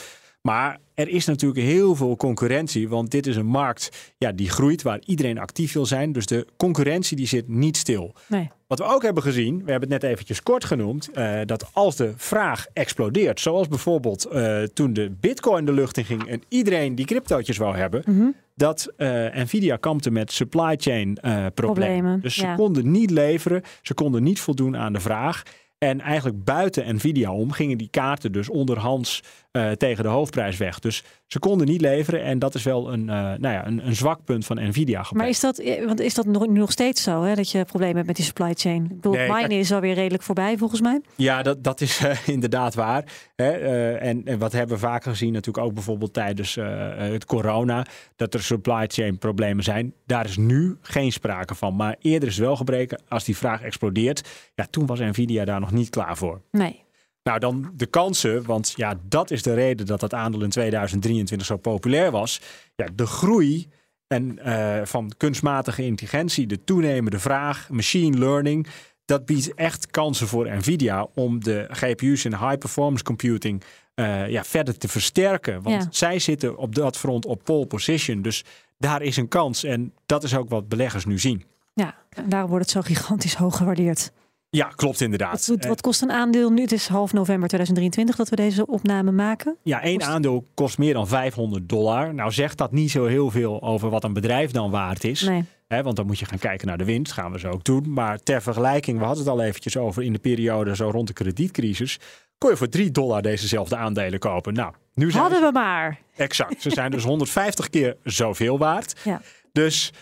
Maar 0.41 0.79
er 0.93 1.07
is 1.07 1.25
natuurlijk 1.25 1.61
heel 1.61 1.95
veel 1.95 2.15
concurrentie, 2.15 2.89
want 2.89 3.11
dit 3.11 3.27
is 3.27 3.35
een 3.35 3.45
markt 3.45 4.13
ja, 4.17 4.31
die 4.31 4.49
groeit 4.49 4.81
waar 4.81 4.99
iedereen 5.05 5.37
actief 5.37 5.73
wil 5.73 5.85
zijn. 5.85 6.11
Dus 6.11 6.25
de 6.25 6.47
concurrentie 6.57 7.17
die 7.17 7.27
zit 7.27 7.47
niet 7.47 7.77
stil. 7.77 8.13
Nee. 8.27 8.49
Wat 8.67 8.79
we 8.79 8.83
ook 8.83 9.03
hebben 9.03 9.23
gezien, 9.23 9.63
we 9.65 9.71
hebben 9.71 9.91
het 9.91 10.01
net 10.01 10.11
eventjes 10.11 10.43
kort 10.43 10.65
genoemd, 10.65 11.09
uh, 11.13 11.39
dat 11.45 11.69
als 11.73 11.95
de 11.95 12.13
vraag 12.15 12.67
explodeert, 12.73 13.39
zoals 13.39 13.67
bijvoorbeeld 13.67 14.27
uh, 14.33 14.63
toen 14.63 14.93
de 14.93 15.11
bitcoin 15.19 15.65
de 15.65 15.71
lucht 15.71 15.97
in 15.97 16.05
ging 16.05 16.27
en 16.27 16.41
iedereen 16.47 16.95
die 16.95 17.05
cryptootjes 17.05 17.57
wou 17.57 17.77
hebben, 17.77 18.03
mm 18.05 18.17
-hmm. 18.17 18.35
dat 18.55 18.93
uh, 18.97 19.07
Nvidia 19.35 19.75
kampte 19.75 20.11
met 20.11 20.31
supply 20.31 20.75
chain 20.77 21.13
problemen. 21.13 21.53
problemen. 21.53 22.21
Dus 22.21 22.35
ze 22.35 22.45
ja. 22.45 22.55
konden 22.55 22.91
niet 22.91 23.11
leveren, 23.11 23.61
ze 23.81 23.93
konden 23.93 24.23
niet 24.23 24.39
voldoen 24.39 24.77
aan 24.77 24.93
de 24.93 24.99
vraag. 24.99 25.43
En 25.79 26.01
eigenlijk 26.01 26.43
buiten 26.43 26.95
Nvidia 26.95 27.31
om 27.33 27.51
gingen 27.51 27.77
die 27.77 27.87
kaarten 27.89 28.31
dus 28.31 28.49
onderhands 28.49 29.23
uh, 29.51 29.71
tegen 29.71 30.03
de 30.03 30.09
hoofdprijs 30.09 30.57
weg. 30.57 30.79
Dus 30.79 31.03
ze 31.27 31.39
konden 31.39 31.67
niet 31.67 31.81
leveren 31.81 32.23
en 32.23 32.39
dat 32.39 32.55
is 32.55 32.63
wel 32.63 32.93
een, 32.93 33.01
uh, 33.01 33.07
nou 33.07 33.41
ja, 33.41 33.67
een, 33.67 33.87
een 33.87 33.95
zwak 33.95 34.23
punt 34.23 34.45
van 34.45 34.67
Nvidia. 34.67 35.05
Maar 35.11 35.27
is 35.29 35.39
dat, 35.39 35.63
want 35.85 35.99
is 35.99 36.13
dat 36.13 36.25
nog, 36.25 36.47
nu 36.47 36.59
nog 36.59 36.71
steeds 36.71 37.03
zo, 37.03 37.23
hè, 37.23 37.35
dat 37.35 37.51
je 37.51 37.65
problemen 37.65 37.95
hebt 37.95 38.07
met 38.07 38.15
die 38.15 38.25
supply 38.25 38.53
chain? 38.53 38.83
Ik 38.83 38.95
bedoel, 38.95 39.13
nee, 39.13 39.31
mine 39.31 39.55
is 39.55 39.71
alweer 39.71 39.93
redelijk 39.93 40.23
voorbij 40.23 40.57
volgens 40.57 40.81
mij. 40.81 41.01
Ja, 41.15 41.41
dat, 41.41 41.63
dat 41.63 41.81
is 41.81 42.03
uh, 42.03 42.27
inderdaad 42.35 42.75
waar. 42.75 43.03
Hè? 43.35 43.51
En, 43.97 44.25
en, 44.25 44.39
wat 44.39 44.51
hebben 44.51 44.75
we 44.75 44.81
vaker 44.81 45.11
gezien, 45.11 45.33
natuurlijk 45.33 45.65
ook 45.65 45.73
bijvoorbeeld 45.73 46.13
tijdens 46.13 46.55
het 46.97 47.25
corona, 47.25 47.85
dat 48.15 48.33
er 48.33 48.43
supply 48.43 48.87
chain 48.87 49.17
problemen 49.17 49.63
zijn. 49.63 49.93
Daar 50.09 50.25
is 50.25 50.37
nu 50.37 50.77
geen 50.81 51.11
sprake 51.11 51.55
van. 51.55 51.75
Maar 51.75 51.95
eerder 52.01 52.29
is 52.29 52.37
wel 52.37 52.55
gebreken 52.55 53.01
als 53.07 53.23
die 53.23 53.37
vraag 53.37 53.61
explodeert. 53.61 54.29
Ja, 54.55 54.67
toen 54.69 54.85
was 54.85 54.99
Nvidia 54.99 55.45
daar 55.45 55.59
nog 55.59 55.71
niet 55.71 55.89
klaar 55.89 56.17
voor. 56.17 56.41
Nee. 56.51 56.83
Nou, 57.23 57.39
dan 57.39 57.71
de 57.75 57.85
kansen, 57.85 58.45
want 58.45 58.73
ja, 58.75 58.99
dat 59.09 59.31
is 59.31 59.43
de 59.43 59.53
reden 59.53 59.85
dat 59.85 59.99
dat 59.99 60.13
aandeel 60.13 60.41
in 60.43 60.49
2023 60.49 61.47
zo 61.47 61.57
populair 61.57 62.11
was. 62.11 62.41
Ja, 62.75 62.87
de 62.95 63.05
groei 63.05 63.67
en, 64.07 64.39
uh, 64.45 64.81
van 64.83 65.11
kunstmatige 65.17 65.85
intelligentie, 65.85 66.47
de 66.47 66.63
toenemende 66.63 67.19
vraag, 67.19 67.69
machine 67.69 68.17
learning, 68.17 68.67
dat 69.05 69.25
biedt 69.25 69.53
echt 69.53 69.87
kansen 69.91 70.27
voor 70.27 70.55
Nvidia 70.55 71.07
om 71.15 71.43
de 71.43 71.67
GPU's 71.71 72.25
in 72.25 72.33
high 72.35 72.57
performance 72.57 73.03
computing 73.03 73.63
uh, 73.95 74.29
ja, 74.29 74.43
verder 74.43 74.77
te 74.77 74.87
versterken. 74.87 75.61
Want 75.61 75.83
Ja. 75.83 75.87
zij 75.91 76.19
zitten 76.19 76.57
op 76.57 76.75
dat 76.75 76.97
front 76.97 77.25
op 77.25 77.43
pole 77.43 77.65
position. 77.65 78.21
Dus 78.21 78.43
daar 78.79 79.01
is 79.01 79.17
een 79.17 79.27
kans. 79.27 79.63
En 79.63 79.93
dat 80.05 80.23
is 80.23 80.35
ook 80.35 80.49
wat 80.49 80.67
beleggers 80.67 81.05
nu 81.05 81.19
zien. 81.19 81.43
Ja, 81.73 81.95
en 82.09 82.29
daarom 82.29 82.49
wordt 82.49 82.65
het 82.65 82.73
zo 82.73 82.93
gigantisch 82.93 83.35
hoog 83.35 83.57
gewaardeerd. 83.57 84.11
Ja, 84.51 84.65
klopt 84.75 85.01
inderdaad. 85.01 85.47
Wat, 85.47 85.65
wat 85.65 85.81
kost 85.81 86.01
een 86.01 86.11
aandeel 86.11 86.51
nu? 86.51 86.61
Het 86.61 86.71
is 86.71 86.87
half 86.87 87.13
november 87.13 87.47
2023 87.47 88.15
dat 88.15 88.29
we 88.29 88.35
deze 88.35 88.67
opname 88.67 89.11
maken. 89.11 89.57
Ja, 89.63 89.81
één 89.81 90.03
aandeel 90.03 90.47
kost 90.53 90.77
meer 90.77 90.93
dan 90.93 91.07
500 91.07 91.69
dollar. 91.69 92.13
Nou 92.13 92.31
zegt 92.31 92.57
dat 92.57 92.71
niet 92.71 92.91
zo 92.91 93.05
heel 93.05 93.31
veel 93.31 93.61
over 93.61 93.89
wat 93.89 94.03
een 94.03 94.13
bedrijf 94.13 94.51
dan 94.51 94.71
waard 94.71 95.03
is. 95.03 95.21
Nee. 95.21 95.43
Want 95.67 95.95
dan 95.95 96.05
moet 96.05 96.19
je 96.19 96.25
gaan 96.25 96.39
kijken 96.39 96.67
naar 96.67 96.77
de 96.77 96.85
winst. 96.85 97.11
Gaan 97.11 97.31
we 97.31 97.39
zo 97.39 97.49
ook 97.49 97.63
doen. 97.63 97.93
Maar 97.93 98.19
ter 98.19 98.41
vergelijking, 98.41 98.99
we 98.99 99.05
hadden 99.05 99.23
het 99.23 99.33
al 99.33 99.41
eventjes 99.41 99.77
over 99.77 100.03
in 100.03 100.13
de 100.13 100.19
periode 100.19 100.75
zo 100.75 100.89
rond 100.89 101.07
de 101.07 101.13
kredietcrisis. 101.13 101.99
Kon 102.39 102.49
je 102.49 102.57
voor 102.57 102.69
3 102.69 102.91
dollar 102.91 103.21
dezezelfde 103.21 103.75
aandelen 103.75 104.19
kopen. 104.19 104.53
Nou, 104.53 104.73
nu 104.93 105.11
zijn 105.11 105.23
Hadden 105.23 105.41
we 105.41 105.51
maar. 105.51 105.99
Exact. 106.15 106.61
Ze 106.61 106.69
zijn 106.69 106.91
dus 106.91 107.03
150 107.03 107.69
keer 107.75 107.97
zoveel 108.03 108.57
waard. 108.57 108.99
Ja. 109.03 109.21
Dus 109.51 109.93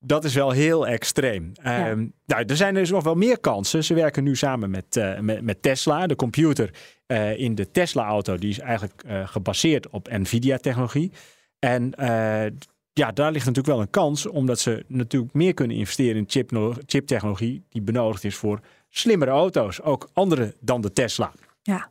dat 0.00 0.24
is 0.24 0.34
wel 0.34 0.50
heel 0.50 0.86
extreem. 0.86 1.52
Ehm, 1.62 2.06
nou, 2.26 2.44
er 2.46 2.56
zijn 2.56 2.74
dus 2.74 2.90
nog 2.90 3.04
wel 3.04 3.14
meer 3.14 3.38
kansen. 3.38 3.84
Ze 3.84 3.94
werken 3.94 4.24
nu 4.24 4.36
samen 4.36 4.70
met, 4.70 4.96
eh, 4.96 5.18
met, 5.18 5.42
met 5.42 5.62
Tesla. 5.62 6.06
De 6.06 6.16
computer 6.16 6.70
eh, 7.06 7.38
in 7.38 7.54
de 7.54 7.70
Tesla-auto 7.70 8.36
die 8.36 8.50
is 8.50 8.58
eigenlijk 8.58 9.02
eh, 9.06 9.28
gebaseerd 9.28 9.88
op 9.88 10.08
NVIDIA-technologie. 10.10 11.12
En 11.58 11.92
ja, 12.92 13.12
daar 13.12 13.32
ligt 13.32 13.46
natuurlijk 13.46 13.74
wel 13.74 13.80
een 13.80 13.90
kans, 13.90 14.26
omdat 14.26 14.58
ze 14.58 14.84
natuurlijk 14.86 15.34
meer 15.34 15.54
kunnen 15.54 15.76
investeren 15.76 16.16
in 16.16 16.52
chiptechnologie 16.86 17.62
die 17.68 17.82
benodigd 17.82 18.24
is 18.24 18.36
voor 18.36 18.60
slimmere 18.88 19.30
auto's. 19.30 19.82
Ook 19.82 20.08
andere 20.12 20.54
dan 20.60 20.80
de 20.80 20.92
Tesla. 20.92 21.32
Ja. 21.62 21.88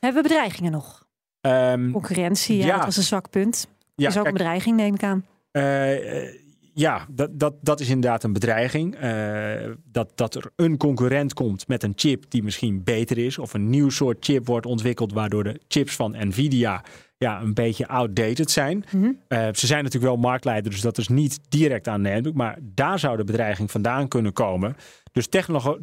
Hebben 0.00 0.22
we 0.22 0.28
bedreigingen 0.28 0.72
nog? 0.72 1.08
Ehm, 1.40 1.90
Concurrentie, 1.90 2.56
ja, 2.56 2.66
ja. 2.66 2.76
dat 2.76 2.84
was 2.84 2.96
een 2.96 3.02
zwak 3.02 3.30
punt. 3.30 3.68
Ja, 3.94 4.08
is 4.08 4.16
ook 4.16 4.22
kijk- 4.22 4.26
een 4.26 4.42
bedreiging, 4.42 4.76
neem 4.76 4.94
ik 4.94 5.02
aan. 5.02 5.26
Eh, 5.50 6.22
eh, 6.22 6.34
ja, 6.74 7.06
dat, 7.10 7.38
dat, 7.38 7.54
dat 7.60 7.80
is 7.80 7.88
inderdaad 7.88 8.22
een 8.22 8.32
bedreiging. 8.32 8.96
Eh, 8.96 9.70
dat, 9.84 10.12
dat 10.14 10.34
er 10.34 10.50
een 10.56 10.76
concurrent 10.76 11.32
komt 11.32 11.68
met 11.68 11.82
een 11.82 11.92
chip 11.96 12.24
die 12.30 12.42
misschien 12.42 12.82
beter 12.84 13.18
is. 13.18 13.38
Of 13.38 13.54
een 13.54 13.70
nieuw 13.70 13.90
soort 13.90 14.24
chip 14.24 14.46
wordt 14.46 14.66
ontwikkeld 14.66 15.12
waardoor 15.12 15.44
de 15.44 15.60
chips 15.68 15.96
van 15.96 16.14
Nvidia 16.18 16.84
ja, 17.24 17.40
een 17.40 17.54
beetje 17.54 17.88
outdated 17.88 18.50
zijn. 18.50 18.84
Eh, 19.28 19.38
ze 19.52 19.66
zijn 19.66 19.84
natuurlijk 19.84 20.12
wel 20.12 20.22
marktleider, 20.22 20.70
dus 20.70 20.80
dat 20.80 20.98
is 20.98 21.08
niet 21.08 21.40
direct 21.48 21.88
aannemelijk. 21.88 22.36
Maar 22.36 22.58
daar 22.60 22.98
zou 22.98 23.16
de 23.16 23.24
bedreiging 23.24 23.70
vandaan 23.70 24.08
kunnen 24.08 24.32
komen. 24.32 24.76
Dus 25.12 25.28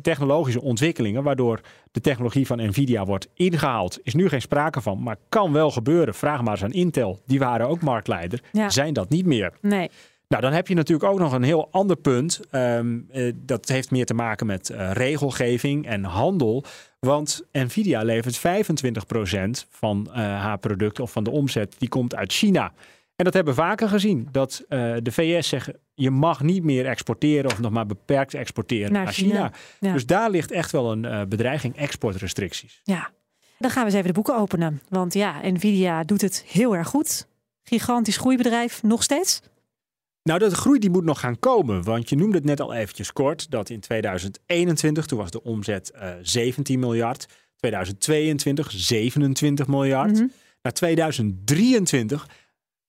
technologische 0.01 0.61
ontwikkelingen 0.61 1.23
waardoor 1.23 1.61
de 1.91 2.01
technologie 2.01 2.45
van 2.45 2.67
Nvidia 2.67 3.05
wordt 3.05 3.27
ingehaald, 3.33 3.99
is 4.03 4.13
nu 4.13 4.29
geen 4.29 4.41
sprake 4.41 4.81
van. 4.81 5.03
Maar 5.03 5.17
kan 5.29 5.51
wel 5.51 5.71
gebeuren. 5.71 6.13
Vraag 6.13 6.41
maar 6.41 6.53
eens 6.53 6.63
aan 6.63 6.71
Intel. 6.71 7.21
Die 7.25 7.39
waren 7.39 7.67
ook 7.67 7.81
marktleider. 7.81 8.41
Ja. 8.51 8.69
Zijn 8.69 8.93
dat 8.93 9.09
niet 9.09 9.25
meer. 9.25 9.53
Nee. 9.61 9.89
Nou, 10.27 10.41
dan 10.41 10.53
heb 10.53 10.67
je 10.67 10.75
natuurlijk 10.75 11.11
ook 11.11 11.19
nog 11.19 11.31
een 11.33 11.43
heel 11.43 11.67
ander 11.71 11.95
punt. 11.95 12.39
Ehm, 12.51 12.99
eh, 13.09 13.33
dat 13.35 13.67
heeft 13.67 13.91
meer 13.91 14.05
te 14.05 14.13
maken 14.13 14.45
met 14.45 14.69
eh, 14.69 14.91
regelgeving 14.91 15.87
en 15.87 16.03
handel. 16.03 16.63
Want 16.99 17.45
Nvidia 17.51 18.01
levert 18.03 18.37
25% 18.37 19.67
van 19.69 20.07
eh, 20.09 20.15
haar 20.15 20.57
producten 20.57 21.03
of 21.03 21.11
van 21.11 21.23
de 21.23 21.29
omzet, 21.29 21.75
die 21.77 21.89
komt 21.89 22.15
uit 22.15 22.33
China. 22.33 22.73
En 23.15 23.25
dat 23.25 23.33
hebben 23.33 23.55
we 23.55 23.61
vaker 23.61 23.89
gezien. 23.89 24.27
Dat 24.31 24.63
de 24.67 25.11
VS 25.11 25.47
zeggen, 25.47 25.75
je 25.93 26.11
mag 26.11 26.41
niet 26.41 26.63
meer 26.63 26.85
exporteren 26.85 27.51
of 27.51 27.59
nog 27.59 27.71
maar 27.71 27.85
beperkt 27.85 28.33
exporteren 28.33 28.91
Naar 28.91 29.03
naar, 29.03 29.13
China. 29.13 29.33
China. 29.33 29.51
Ja. 29.79 29.93
Dus 29.93 30.05
daar 30.05 30.29
ligt 30.29 30.51
echt 30.51 30.71
wel 30.71 30.91
een 30.91 31.29
bedreiging, 31.29 31.75
exportrestricties. 31.75 32.81
Ja. 32.83 33.09
Dan 33.57 33.69
gaan 33.69 33.79
we 33.79 33.85
eens 33.85 33.97
even 33.97 34.07
de 34.07 34.13
boeken 34.13 34.37
openen. 34.37 34.81
Want 34.89 35.13
ja, 35.13 35.39
Nvidia 35.43 36.03
doet 36.03 36.21
het 36.21 36.43
heel 36.47 36.75
erg 36.75 36.87
goed. 36.87 37.27
Gigantisch 37.63 38.17
groeibedrijf, 38.17 38.83
nog 38.83 39.03
steeds. 39.03 39.41
Nou, 40.27 40.39
de 40.39 40.55
groei 40.55 40.79
die 40.79 40.89
moet 40.89 41.03
nog 41.03 41.19
gaan 41.19 41.39
komen. 41.39 41.83
Want 41.83 42.09
je 42.09 42.15
noemde 42.15 42.35
het 42.35 42.45
net 42.45 42.61
al 42.61 42.73
eventjes 42.73 43.13
kort. 43.13 43.51
Dat 43.51 43.69
in 43.69 43.79
2021, 43.79 45.05
toen 45.05 45.17
was 45.17 45.31
de 45.31 45.43
omzet 45.43 45.91
eh 45.91 46.09
17 46.21 46.79
miljard. 46.79 47.25
2022 47.55 48.71
27 48.71 49.67
miljard. 49.67 50.11
Mhm. 50.11 50.25
Nou, 50.61 50.75
2023 50.75 52.27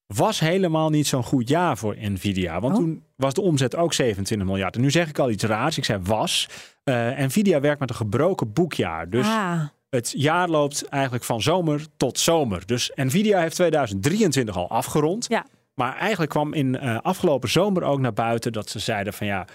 was 0.06 0.40
helemaal 0.40 0.90
niet 0.90 1.06
zo'n 1.06 1.22
goed 1.22 1.48
jaar 1.48 1.78
voor 1.78 1.96
Nvidia. 1.98 2.60
Want 2.60 2.74
Oh. 2.74 2.80
toen 2.80 3.02
was 3.16 3.34
de 3.34 3.40
omzet 3.40 3.76
ook 3.76 3.92
27 3.92 4.46
miljard. 4.46 4.74
En 4.74 4.80
nu 4.80 4.90
zeg 4.90 5.08
ik 5.08 5.18
al 5.18 5.30
iets 5.30 5.44
raars. 5.44 5.78
Ik 5.78 5.84
zei 5.84 6.00
was. 6.02 6.48
Eh, 6.84 6.94
Nvidia 7.18 7.60
werkt 7.60 7.80
met 7.80 7.90
een 7.90 7.96
gebroken 7.96 8.52
boekjaar. 8.52 9.10
Dus 9.10 9.26
ah, 9.26 9.60
het 9.90 10.14
jaar 10.16 10.48
loopt 10.48 10.88
eigenlijk 10.88 11.24
van 11.24 11.42
zomer 11.42 11.86
tot 11.96 12.18
zomer. 12.18 12.66
Dus 12.66 12.92
Nvidia 12.94 13.40
heeft 13.40 13.54
2023 13.54 14.56
al 14.56 14.68
afgerond. 14.70 15.26
Ja. 15.28 15.46
Maar 15.78 15.96
eigenlijk 15.96 16.30
kwam 16.30 16.52
in 16.52 16.78
eh, 16.78 16.98
afgelopen 17.02 17.48
zomer 17.48 17.82
ook 17.82 17.98
naar 17.98 18.12
buiten 18.12 18.52
dat 18.52 18.70
ze 18.70 18.78
zeiden 18.78 19.12
van 19.12 19.26
ja, 19.26 19.46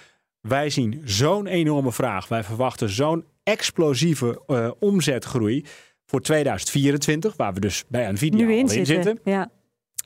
wij 0.42 0.70
zien 0.70 1.02
zo'n 1.06 1.48
enorme 1.48 1.92
vraag. 1.92 2.28
Wij 2.28 2.44
verwachten 2.44 2.90
zo'n 2.90 3.26
explosieve 3.44 4.42
eh, 4.48 4.72
omzetgroei 4.80 5.66
voor 6.06 6.22
2024, 6.22 7.36
waar 7.36 7.54
we 7.54 7.60
dus 7.60 7.84
bij 7.88 8.12
Nvidia 8.12 8.40
nu 8.40 8.46
al 8.46 8.52
in 8.52 8.60
in 8.60 8.68
zitten. 8.70 9.04
zitten. 9.04 9.20
Ja. 9.24 9.52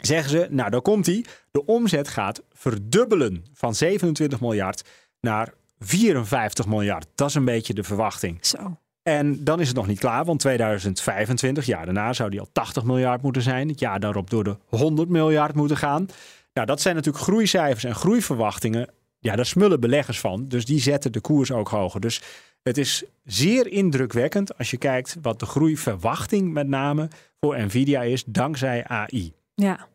Zeggen 0.02 0.30
ze, 0.30 0.48
nou 0.50 0.70
daar 0.70 0.82
komt 0.82 1.06
hij. 1.06 1.26
De 1.52 1.66
omzet 1.66 2.08
gaat 2.08 2.44
verdubbelen 2.52 3.46
van 3.54 3.76
27 3.76 4.42
miljard 4.42 4.90
naar 5.22 5.54
54 5.80 6.68
miljard. 6.68 7.08
Dat 7.16 7.30
is 7.30 7.36
een 7.36 7.46
beetje 7.46 7.74
de 7.74 7.84
verwachting. 7.84 8.46
Zo. 8.46 8.78
En 9.08 9.44
dan 9.44 9.60
is 9.60 9.68
het 9.68 9.76
nog 9.76 9.88
niet 9.88 10.00
klaar, 10.00 10.26
want 10.26 10.40
2025, 10.40 11.66
jaar 11.66 11.86
daarna 11.86 12.14
zou 12.14 12.30
die 12.30 12.40
al 12.40 12.50
80 12.52 12.84
miljard 12.84 13.22
moeten 13.22 13.42
zijn. 13.42 13.68
Het 13.68 13.80
jaar 13.80 14.00
daarop 14.00 14.30
door 14.30 14.44
de 14.44 14.58
100 14.66 15.10
miljard 15.10 15.56
moeten 15.56 15.78
gaan. 15.78 16.08
Nou, 16.54 16.68
dat 16.68 16.82
zijn 16.82 16.96
natuurlijk 16.96 17.24
groeicijfers 17.24 17.84
en 17.84 17.96
groeiverwachtingen. 17.96 18.90
Ja, 19.20 19.36
daar 19.36 19.46
smullen 19.46 19.80
beleggers 19.80 20.20
van. 20.20 20.48
Dus 20.48 20.66
die 20.66 20.80
zetten 20.80 21.12
de 21.12 21.20
koers 21.20 21.52
ook 21.52 21.68
hoger. 21.68 22.00
Dus 22.00 22.22
het 22.64 22.78
is 22.78 23.04
zeer 23.24 23.68
indrukwekkend 23.68 24.58
als 24.58 24.72
je 24.72 24.78
kijkt 24.78 25.18
wat 25.22 25.40
de 25.40 25.46
groeiverwachting 25.46 26.54
met 26.54 26.68
name 26.68 27.08
voor 27.40 27.62
Nvidia 27.62 28.02
is 28.02 28.24
dankzij 28.26 28.86
AI. 28.88 29.34
Ja. 29.56 29.88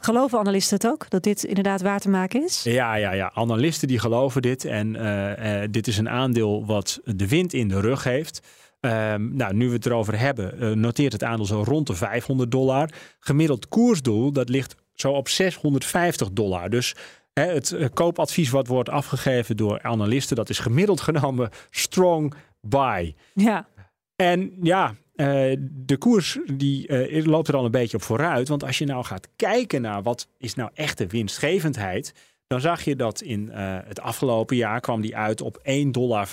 Geloven 0.00 0.38
analisten 0.38 0.76
het 0.76 0.86
ook, 0.86 1.10
dat 1.10 1.22
dit 1.22 1.44
inderdaad 1.44 1.82
waar 1.82 2.00
te 2.00 2.08
maken 2.08 2.44
is? 2.44 2.62
Ja, 2.62 2.94
ja, 2.94 3.12
ja. 3.12 3.30
Analisten 3.34 3.88
die 3.88 3.98
geloven 3.98 4.42
dit. 4.42 4.64
En 4.64 4.96
eh, 4.96 5.62
eh, 5.62 5.70
dit 5.70 5.86
is 5.86 5.98
een 5.98 6.08
aandeel 6.08 6.66
wat 6.66 7.00
de 7.04 7.28
wind 7.28 7.52
in 7.52 7.68
de 7.68 7.80
rug 7.80 8.04
heeft. 8.04 8.40
Ehm, 8.80 9.36
nou, 9.36 9.54
nu 9.54 9.66
we 9.66 9.74
het 9.74 9.86
erover 9.86 10.18
hebben, 10.18 10.60
eh, 10.60 10.70
noteert 10.70 11.12
het 11.12 11.24
aandeel 11.24 11.46
zo 11.46 11.62
rond 11.62 11.86
de 11.86 11.94
500 11.94 12.50
dollar. 12.50 12.90
Gemiddeld 13.18 13.68
koersdoel, 13.68 14.32
dat 14.32 14.48
ligt 14.48 14.74
zo 14.94 15.12
op 15.12 15.28
650 15.28 16.30
dollar. 16.30 16.70
Dus 16.70 16.94
hè, 17.32 17.44
het 17.44 17.90
koopadvies 17.94 18.50
wat 18.50 18.66
wordt 18.66 18.88
afgegeven 18.88 19.56
door 19.56 19.82
analisten, 19.82 20.36
dat 20.36 20.48
is 20.48 20.58
gemiddeld 20.58 21.00
genomen 21.00 21.50
strong 21.70 22.34
buy. 22.60 23.14
Ja. 23.34 23.68
En 24.16 24.52
ja, 24.62 24.94
eh, 25.20 25.56
de 25.70 25.96
koers 25.96 26.38
die 26.54 26.86
eh, 26.86 27.24
loopt 27.24 27.48
er 27.48 27.56
al 27.56 27.64
een 27.64 27.70
beetje 27.70 27.96
op 27.96 28.02
vooruit. 28.02 28.48
Want 28.48 28.64
als 28.64 28.78
je 28.78 28.84
nou 28.84 29.04
gaat 29.04 29.28
kijken 29.36 29.82
naar 29.82 30.02
wat 30.02 30.28
is 30.38 30.54
nou 30.54 30.70
echte 30.74 31.06
winstgevendheid. 31.06 32.14
Dan 32.46 32.60
zag 32.60 32.82
je 32.82 32.96
dat 32.96 33.20
in 33.20 33.50
eh, 33.50 33.78
het 33.84 34.00
afgelopen 34.00 34.56
jaar 34.56 34.80
kwam 34.80 35.00
die 35.00 35.16
uit 35.16 35.40
op 35.40 35.58
1,75 35.58 35.90
dollar. 35.90 36.28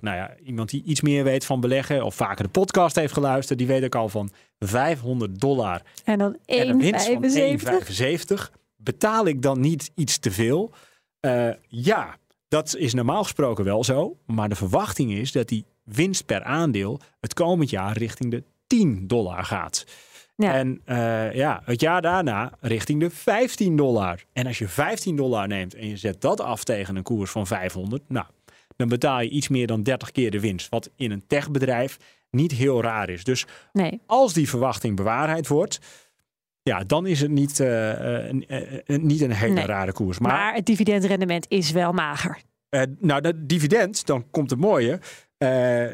Nou 0.00 0.16
ja, 0.16 0.34
iemand 0.44 0.70
die 0.70 0.82
iets 0.84 1.00
meer 1.00 1.24
weet 1.24 1.44
van 1.44 1.60
beleggen 1.60 2.04
of 2.04 2.14
vaker 2.14 2.44
de 2.44 2.50
podcast 2.50 2.96
heeft 2.96 3.12
geluisterd, 3.12 3.58
die 3.58 3.68
weet 3.68 3.84
ook 3.84 3.94
al 3.94 4.08
van 4.08 4.30
500 4.58 5.40
dollar. 5.40 5.82
En 6.04 6.18
dan 6.18 6.36
En 6.46 6.68
een 6.68 6.78
winst 6.78 7.08
van 7.08 7.24
1,75. 8.34 8.50
1,75. 8.50 8.60
Betaal 8.76 9.26
ik 9.26 9.42
dan 9.42 9.60
niet 9.60 9.90
iets 9.94 10.18
te 10.18 10.30
veel? 10.30 10.72
Ja, 11.68 12.16
Dat 12.52 12.76
is 12.76 12.94
normaal 12.94 13.22
gesproken 13.22 13.64
wel 13.64 13.84
zo. 13.84 14.16
Maar 14.26 14.48
de 14.48 14.54
verwachting 14.54 15.12
is 15.12 15.32
dat 15.32 15.48
die 15.48 15.64
winst 15.84 16.26
per 16.26 16.42
aandeel 16.42 17.00
het 17.20 17.34
komend 17.34 17.70
jaar 17.70 17.96
richting 17.96 18.30
de 18.30 18.44
10 18.66 19.06
dollar 19.06 19.44
gaat. 19.44 19.86
Ja. 20.36 20.54
En 20.54 20.80
eh, 20.84 21.34
ja, 21.34 21.62
het 21.64 21.80
jaar 21.80 22.02
daarna 22.02 22.52
richting 22.60 23.00
de 23.00 23.10
15 23.10 23.76
dollar. 23.76 24.24
En 24.32 24.46
als 24.46 24.58
je 24.58 24.68
15 24.68 25.16
dollar 25.16 25.48
neemt 25.48 25.74
en 25.74 25.88
je 25.88 25.96
zet 25.96 26.20
dat 26.20 26.40
af 26.40 26.64
tegen 26.64 26.96
een 26.96 27.02
koers 27.02 27.30
van 27.30 27.46
500, 27.46 28.02
nou, 28.08 28.26
dan 28.76 28.88
betaal 28.88 29.20
je 29.20 29.28
iets 29.28 29.48
meer 29.48 29.66
dan 29.66 29.82
30 29.82 30.10
keer 30.10 30.30
de 30.30 30.40
winst. 30.40 30.68
Wat 30.68 30.90
in 30.96 31.10
een 31.10 31.26
techbedrijf 31.26 31.96
niet 32.30 32.52
heel 32.52 32.82
raar 32.82 33.08
is. 33.08 33.24
Dus 33.24 33.46
Nee. 33.72 34.00
als 34.06 34.32
die 34.32 34.48
verwachting 34.48 34.96
bewaarheid 34.96 35.48
wordt, 35.48 35.80
ja, 36.62 36.84
dan 36.84 37.06
is 37.06 37.20
het 37.20 37.30
niet, 37.30 37.60
eh, 37.60 37.90
eh, 37.90 38.42
eh, 38.48 38.80
eh, 38.86 38.98
niet 39.02 39.20
een 39.20 39.32
hele 39.32 39.54
Nee. 39.54 39.66
rare 39.66 39.92
koers. 39.92 40.18
Maar, 40.18 40.32
Maar, 40.32 40.54
het 40.54 40.66
dividendrendement 40.66 41.46
is 41.48 41.70
wel 41.70 41.92
mager. 41.92 42.38
nou, 42.98 43.20
dat 43.20 43.34
dividend, 43.48 44.06
dan 44.06 44.24
komt 44.30 44.50
het 44.50 44.58
mooie. 44.58 44.98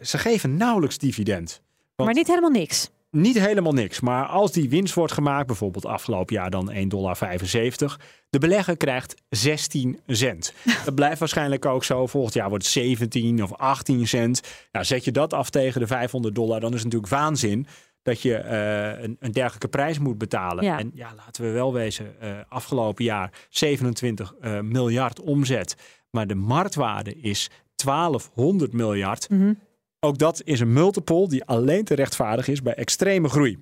Ze 0.03 0.19
geven 0.19 0.57
nauwelijks 0.57 0.99
dividend. 0.99 1.63
Want- 1.97 2.09
maar 2.11 2.19
niet 2.19 2.27
helemaal 2.29 2.51
niks. 2.51 2.91
Niet 3.11 3.39
helemaal 3.39 3.73
niks, 3.73 4.01
maar 4.01 4.27
als 4.27 4.53
die 4.53 4.69
winst 4.69 4.95
wordt 4.95 5.13
gemaakt, 5.13 5.47
bijvoorbeeld 5.47 5.87
afgelopen 5.87 6.35
jaar 6.35 6.51
dan 6.51 6.71
1,75 6.73 6.89
dollar, 6.89 7.97
de 8.31 8.39
belegger 8.39 8.77
krijgt 8.77 9.15
16 9.29 10.01
cent. 10.07 10.53
dat 10.85 10.95
blijft 10.95 11.19
waarschijnlijk 11.19 11.65
ook 11.67 11.85
zo. 11.85 12.07
Volgend 12.07 12.35
jaar 12.35 12.49
wordt 12.49 12.65
het 12.65 12.73
17 12.73 13.43
of 13.43 13.53
18 13.55 14.07
cent. 14.07 14.41
Nou, 14.73 14.85
zet 14.85 15.05
je 15.05 15.13
dat 15.13 15.33
af 15.33 15.51
tegen 15.51 15.81
de 15.81 15.87
500 15.87 16.35
dollar, 16.35 16.61
dan 16.61 16.69
is 16.75 16.83
het 16.83 16.85
natuurlijk 16.93 17.13
waanzin 17.13 17.67
dat 18.03 18.23
je 18.23 18.35
eh, 18.35 19.03
een, 19.03 19.17
een 19.21 19.33
dergelijke 19.33 19.69
prijs 19.69 19.99
moet 19.99 20.19
betalen. 20.19 20.65
Ja. 20.65 20.79
En 20.79 20.91
ja, 20.95 21.13
laten 21.17 21.43
we 21.45 21.51
wel 21.51 21.73
wezen, 21.73 22.21
eh, 22.21 22.31
afgelopen 22.49 23.05
jaar 23.05 23.33
27 23.49 24.35
eh, 24.41 24.61
miljard 24.61 25.21
omzet. 25.21 25.75
Maar 26.11 26.27
de 26.27 26.35
marktwaarde 26.35 27.15
is 27.21 27.51
1200 27.75 28.73
miljard. 28.73 29.29
Mhm. 29.31 29.53
Ook 30.01 30.19
dat 30.19 30.43
is 30.45 30.61
een 30.61 30.73
multiple 30.73 31.29
die 31.29 31.45
alleen 31.45 31.85
te 31.85 31.95
rechtvaardig 31.95 32.49
is 32.49 32.63
bij 32.63 32.75
extreme 32.75 33.29
groei. 33.29 33.59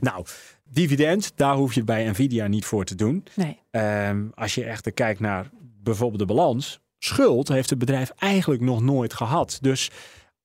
Nou, 0.00 0.24
dividend, 0.64 1.32
daar 1.36 1.54
hoef 1.54 1.74
je 1.74 1.84
bij 1.84 2.08
Nvidia 2.08 2.46
niet 2.46 2.64
voor 2.64 2.84
te 2.84 2.94
doen. 2.94 3.24
Nee. 3.34 3.58
Ehm, 3.70 4.26
als 4.34 4.54
je 4.54 4.64
echter 4.64 4.92
kijkt 4.92 5.20
naar 5.20 5.50
bijvoorbeeld 5.82 6.20
de 6.20 6.34
balans, 6.34 6.80
schuld 6.98 7.48
heeft 7.48 7.70
het 7.70 7.78
bedrijf 7.78 8.12
eigenlijk 8.18 8.60
nog 8.60 8.82
nooit 8.82 9.14
gehad. 9.14 9.58
Dus 9.60 9.90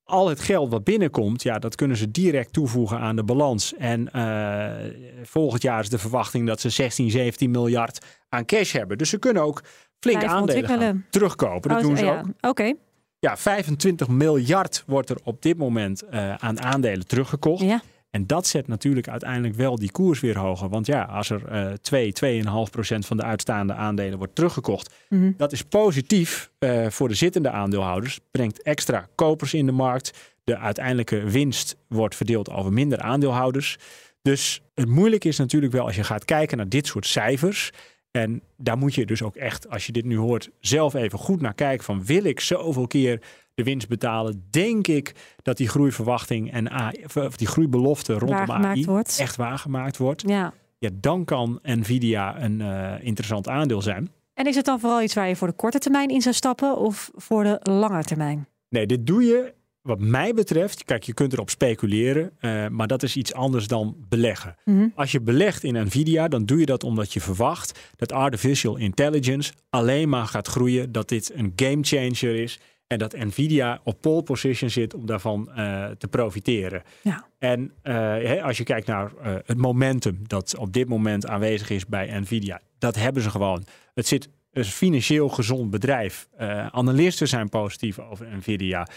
al 0.03 0.29
het 0.29 0.39
geld 0.39 0.71
wat 0.71 0.83
binnenkomt, 0.83 1.43
ja, 1.43 1.59
dat 1.59 1.75
kunnen 1.75 1.97
ze 1.97 2.11
direct 2.11 2.53
toevoegen 2.53 2.99
aan 2.99 3.15
de 3.15 3.23
balans. 3.23 3.73
En 3.75 4.11
eh, 4.11 4.91
volgend 5.23 5.61
jaar 5.61 5.79
is 5.79 5.89
de 5.89 5.97
verwachting 5.97 6.47
dat 6.47 6.59
ze 6.61 6.69
16, 6.69 7.11
17 7.11 7.51
miljard 7.51 8.05
aan 8.29 8.45
cash 8.45 8.73
hebben. 8.73 8.97
Dus 8.97 9.09
ze 9.09 9.17
kunnen 9.17 9.43
ook 9.43 9.63
flink 9.99 10.23
aandelen 10.23 10.69
gaan 10.69 11.05
terugkopen. 11.09 11.69
Dat 11.69 11.77
Oh, 11.77 11.83
doen 11.83 11.97
ze 11.97 12.05
ja. 12.05 12.19
ook. 12.19 12.49
Oké. 12.49 12.73
Ja, 13.19 13.37
25 13.37 14.07
miljard 14.07 14.83
wordt 14.87 15.09
er 15.09 15.17
op 15.23 15.41
dit 15.41 15.57
moment 15.57 16.01
eh, 16.01 16.33
aan 16.35 16.61
aandelen 16.61 17.07
teruggekocht. 17.07 17.63
Ja. 17.63 17.81
En 18.13 18.27
dat 18.27 18.47
zet 18.47 18.67
natuurlijk 18.67 19.07
uiteindelijk 19.07 19.55
wel 19.55 19.75
die 19.75 19.91
koers 19.91 20.19
weer 20.19 20.37
hoger. 20.37 20.69
Want 20.69 20.85
ja, 20.85 21.03
als 21.03 21.29
er 21.29 21.45
eh 21.47 21.71
2, 21.81 22.11
2,5 22.13 22.69
procent 22.71 23.05
van 23.05 23.17
de 23.17 23.23
uitstaande 23.23 23.73
aandelen 23.73 24.17
wordt 24.17 24.35
teruggekocht, 24.35 24.93
Mhm. 25.09 25.31
dat 25.37 25.51
is 25.51 25.61
positief 25.61 26.51
eh, 26.59 26.87
voor 26.89 27.07
de 27.07 27.13
zittende 27.13 27.49
aandeelhouders. 27.49 28.19
Brengt 28.31 28.61
extra 28.61 29.07
kopers 29.15 29.53
in 29.53 29.65
de 29.65 29.71
markt. 29.71 30.33
De 30.43 30.57
uiteindelijke 30.57 31.23
winst 31.29 31.75
wordt 31.87 32.15
verdeeld 32.15 32.49
over 32.49 32.73
minder 32.73 32.99
aandeelhouders. 32.99 33.77
Dus 34.21 34.61
het 34.75 34.87
moeilijke 34.89 35.27
is 35.27 35.37
natuurlijk 35.37 35.73
wel 35.73 35.85
als 35.85 35.95
je 35.95 36.03
gaat 36.03 36.25
kijken 36.25 36.57
naar 36.57 36.69
dit 36.69 36.87
soort 36.87 37.05
cijfers. 37.05 37.71
En 38.11 38.41
daar 38.57 38.77
moet 38.77 38.95
je 38.95 39.05
dus 39.05 39.21
ook 39.21 39.35
echt, 39.35 39.69
als 39.69 39.85
je 39.85 39.91
dit 39.91 40.05
nu 40.05 40.17
hoort, 40.17 40.49
zelf 40.59 40.93
even 40.93 41.19
goed 41.19 41.41
naar 41.41 41.53
kijken. 41.53 41.85
Van 41.85 42.05
wil 42.05 42.23
ik 42.23 42.39
zoveel 42.39 42.87
keer 42.87 43.21
de 43.53 43.63
winst 43.63 43.87
betalen? 43.87 44.47
Denk 44.49 44.87
ik 44.87 45.15
dat 45.41 45.57
die 45.57 45.67
groeiverwachting 45.67 46.51
en 46.51 46.69
AI, 46.69 47.03
of 47.13 47.37
die 47.37 47.47
groeibelofte 47.47 48.13
rondom 48.13 48.51
AI 48.51 48.85
wordt. 48.85 49.17
echt 49.19 49.35
waargemaakt 49.35 49.97
wordt? 49.97 50.23
Ja. 50.27 50.53
Ja, 50.77 50.89
dan 50.93 51.25
kan 51.25 51.59
Nvidia 51.61 52.41
een 52.43 52.61
eh, 52.61 52.93
interessant 53.05 53.47
aandeel 53.47 53.81
zijn. 53.81 54.11
En 54.33 54.47
is 54.47 54.55
het 54.55 54.65
dan 54.65 54.79
vooral 54.79 55.01
iets 55.01 55.13
waar 55.13 55.27
je 55.27 55.35
voor 55.35 55.47
de 55.47 55.53
korte 55.53 55.79
termijn 55.79 56.09
in 56.09 56.21
zou 56.21 56.35
stappen 56.35 56.77
of 56.77 57.11
voor 57.15 57.43
de 57.43 57.59
lange 57.61 58.03
termijn? 58.03 58.47
Nee, 58.69 58.85
dit 58.85 59.07
doe 59.07 59.23
je 59.23 59.53
wat 59.81 59.99
mij 59.99 60.33
betreft. 60.33 60.83
Kijk, 60.83 61.03
je 61.03 61.13
kunt 61.13 61.33
erop 61.33 61.49
speculeren, 61.49 62.31
eh, 62.39 62.67
maar 62.67 62.87
dat 62.87 63.03
is 63.03 63.15
iets 63.15 63.33
anders 63.33 63.67
dan 63.67 63.95
beleggen. 64.09 64.55
Mhm. 64.65 64.87
Als 64.95 65.11
je 65.11 65.21
belegt 65.21 65.63
in 65.63 65.85
Nvidia, 65.85 66.27
dan 66.27 66.45
doe 66.45 66.59
je 66.59 66.65
dat 66.65 66.83
omdat 66.83 67.13
je 67.13 67.21
verwacht 67.21 67.79
dat 67.95 68.11
artificial 68.11 68.77
intelligence 68.77 69.53
alleen 69.69 70.09
maar 70.09 70.25
gaat 70.25 70.47
groeien, 70.47 70.91
dat 70.91 71.09
dit 71.09 71.31
een 71.35 71.53
game 71.55 71.79
changer 71.81 72.35
is 72.35 72.59
en 72.87 72.99
dat 72.99 73.17
Nvidia 73.17 73.79
op 73.83 74.01
pole 74.01 74.23
position 74.23 74.69
zit 74.69 74.93
om 74.93 75.05
daarvan 75.05 75.51
eh, 75.51 75.85
te 75.85 76.07
profiteren. 76.07 76.83
Ja. 77.01 77.27
En 77.39 77.71
eh, 77.81 78.43
als 78.43 78.57
je 78.57 78.63
kijkt 78.63 78.87
naar 78.87 79.11
eh, 79.21 79.35
het 79.45 79.57
momentum 79.57 80.19
dat 80.27 80.57
op 80.57 80.73
dit 80.73 80.87
moment 80.87 81.27
aanwezig 81.27 81.69
is 81.69 81.85
bij 81.85 82.19
Nvidia, 82.19 82.61
dat 82.77 82.95
hebben 82.95 83.23
ze 83.23 83.29
gewoon. 83.29 83.65
Het 83.93 84.07
zit 84.07 84.29
een 84.51 84.65
financieel 84.65 85.29
gezond 85.29 85.69
bedrijf. 85.69 86.27
Analisten 86.71 87.27
zijn 87.27 87.49
positief 87.49 87.99
over 87.99 88.27
Nvidia. 88.37 88.87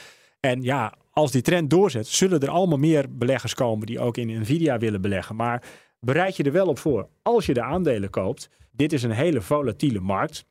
En 0.40 0.62
ja, 0.62 0.94
als 1.10 1.32
die 1.32 1.42
trend 1.42 1.70
doorzet, 1.70 2.06
zullen 2.06 2.40
er 2.40 2.48
allemaal 2.48 2.78
meer 2.78 3.06
beleggers 3.10 3.54
komen 3.54 3.86
die 3.86 4.00
ook 4.00 4.16
in 4.16 4.40
Nvidia 4.40 4.78
willen 4.78 5.00
beleggen. 5.00 5.36
Maar 5.36 5.62
bereid 6.00 6.36
je 6.36 6.42
er 6.42 6.52
wel 6.52 6.66
op 6.66 6.78
voor 6.78 7.08
als 7.22 7.46
je 7.46 7.54
de 7.54 7.62
aandelen 7.62 8.10
koopt. 8.10 8.48
Dit 8.70 8.92
is 8.92 9.02
een 9.02 9.10
hele 9.10 9.40
volatiele 9.40 10.00
markt. 10.00 10.46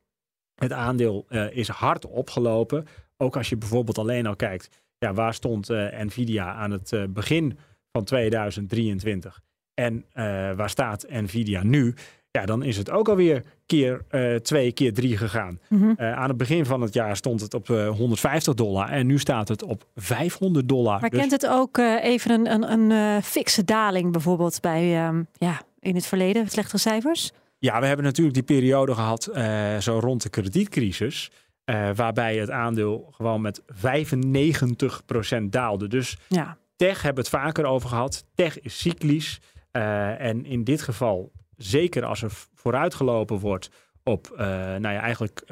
Het 0.56 0.72
aandeel 0.72 1.26
is 1.52 1.68
hard 1.68 2.06
opgelopen. 2.06 2.88
Ook 3.18 3.38
als 3.38 3.50
je 3.50 3.58
bijvoorbeeld 3.58 3.98
alleen 3.98 4.26
al 4.26 4.36
kijkt, 4.36 4.70
ja, 4.98 5.14
waar 5.14 5.34
stond 5.34 5.70
eh, 5.70 6.00
Nvidia 6.00 6.54
aan 6.54 6.72
het 6.72 6.94
eh, 6.94 7.04
begin 7.10 7.58
van 7.92 8.04
2023 8.04 9.40
en 9.74 10.06
eh, 10.12 10.24
waar 10.56 10.70
staat 10.70 11.06
Nvidia 11.10 11.64
nu? 11.64 11.94
Ja, 12.32 12.46
dan 12.46 12.64
is 12.64 12.78
het 12.78 12.90
ook 12.90 13.10
alweer 13.10 13.44
keer 13.66 14.06
twee, 14.42 14.72
keer 14.72 14.94
drie 14.94 15.18
gegaan. 15.18 15.60
Mhm. 15.70 16.02
Aan 16.02 16.28
het 16.28 16.38
begin 16.38 16.66
van 16.66 16.82
het 16.82 16.94
jaar 16.94 17.16
stond 17.16 17.42
het 17.42 17.54
op 17.54 17.70
eh, 17.70 17.90
150 17.90 18.54
dollar 18.54 18.90
en 18.90 19.08
nu 19.08 19.20
staat 19.20 19.48
het 19.48 19.64
op 19.64 19.86
500 19.96 20.70
dollar. 20.70 21.02
Maar 21.02 21.10
Dus- 21.10 21.20
kent 21.20 21.32
het 21.32 21.48
ook 21.48 21.78
even 22.02 22.32
een, 22.32 22.72
een, 22.72 22.92
een 22.92 23.24
fikse 23.24 23.64
daling 23.64 24.12
bijvoorbeeld 24.12 24.62
bij 24.62 25.06
ehm, 25.06 25.24
ja, 25.34 25.62
in 25.80 25.96
het 25.96 26.06
verleden, 26.06 26.50
slechtere 26.50 26.78
cijfers? 26.78 27.32
Ja, 27.60 27.80
we 27.80 27.86
hebben 27.86 28.06
natuurlijk 28.06 28.36
die 28.36 28.44
periode 28.44 28.94
gehad, 28.94 29.26
eh, 29.26 29.78
zo 29.78 30.00
rond 30.00 30.22
de 30.22 30.30
kredietcrisis. 30.30 31.32
Eh, 31.66 31.90
waarbij 31.96 32.36
het 32.38 32.50
aandeel 32.52 33.08
gewoon 33.12 33.42
met 33.42 33.62
95% 33.68 35.52
daalde. 35.52 35.88
Dus 35.88 36.18
Ja. 36.28 36.58
tech 36.76 37.02
hebben 37.02 37.24
we 37.24 37.30
het 37.30 37.40
vaker 37.42 37.66
over 37.66 37.90
gehad. 37.90 38.26
Tech 38.36 38.60
is 38.62 38.80
cyclisch. 38.80 39.40
eh, 39.72 40.22
en 40.22 40.46
in 40.46 40.64
dit 40.64 40.82
geval, 40.82 41.32
zeker 41.58 42.06
als 42.06 42.22
er 42.22 42.32
vooruitgelopen 42.54 43.40
wordt 43.40 43.70
op 44.04 44.28
eh, 44.38 44.46
nou 44.48 44.82
ja, 44.90 45.00
eigenlijk 45.00 45.44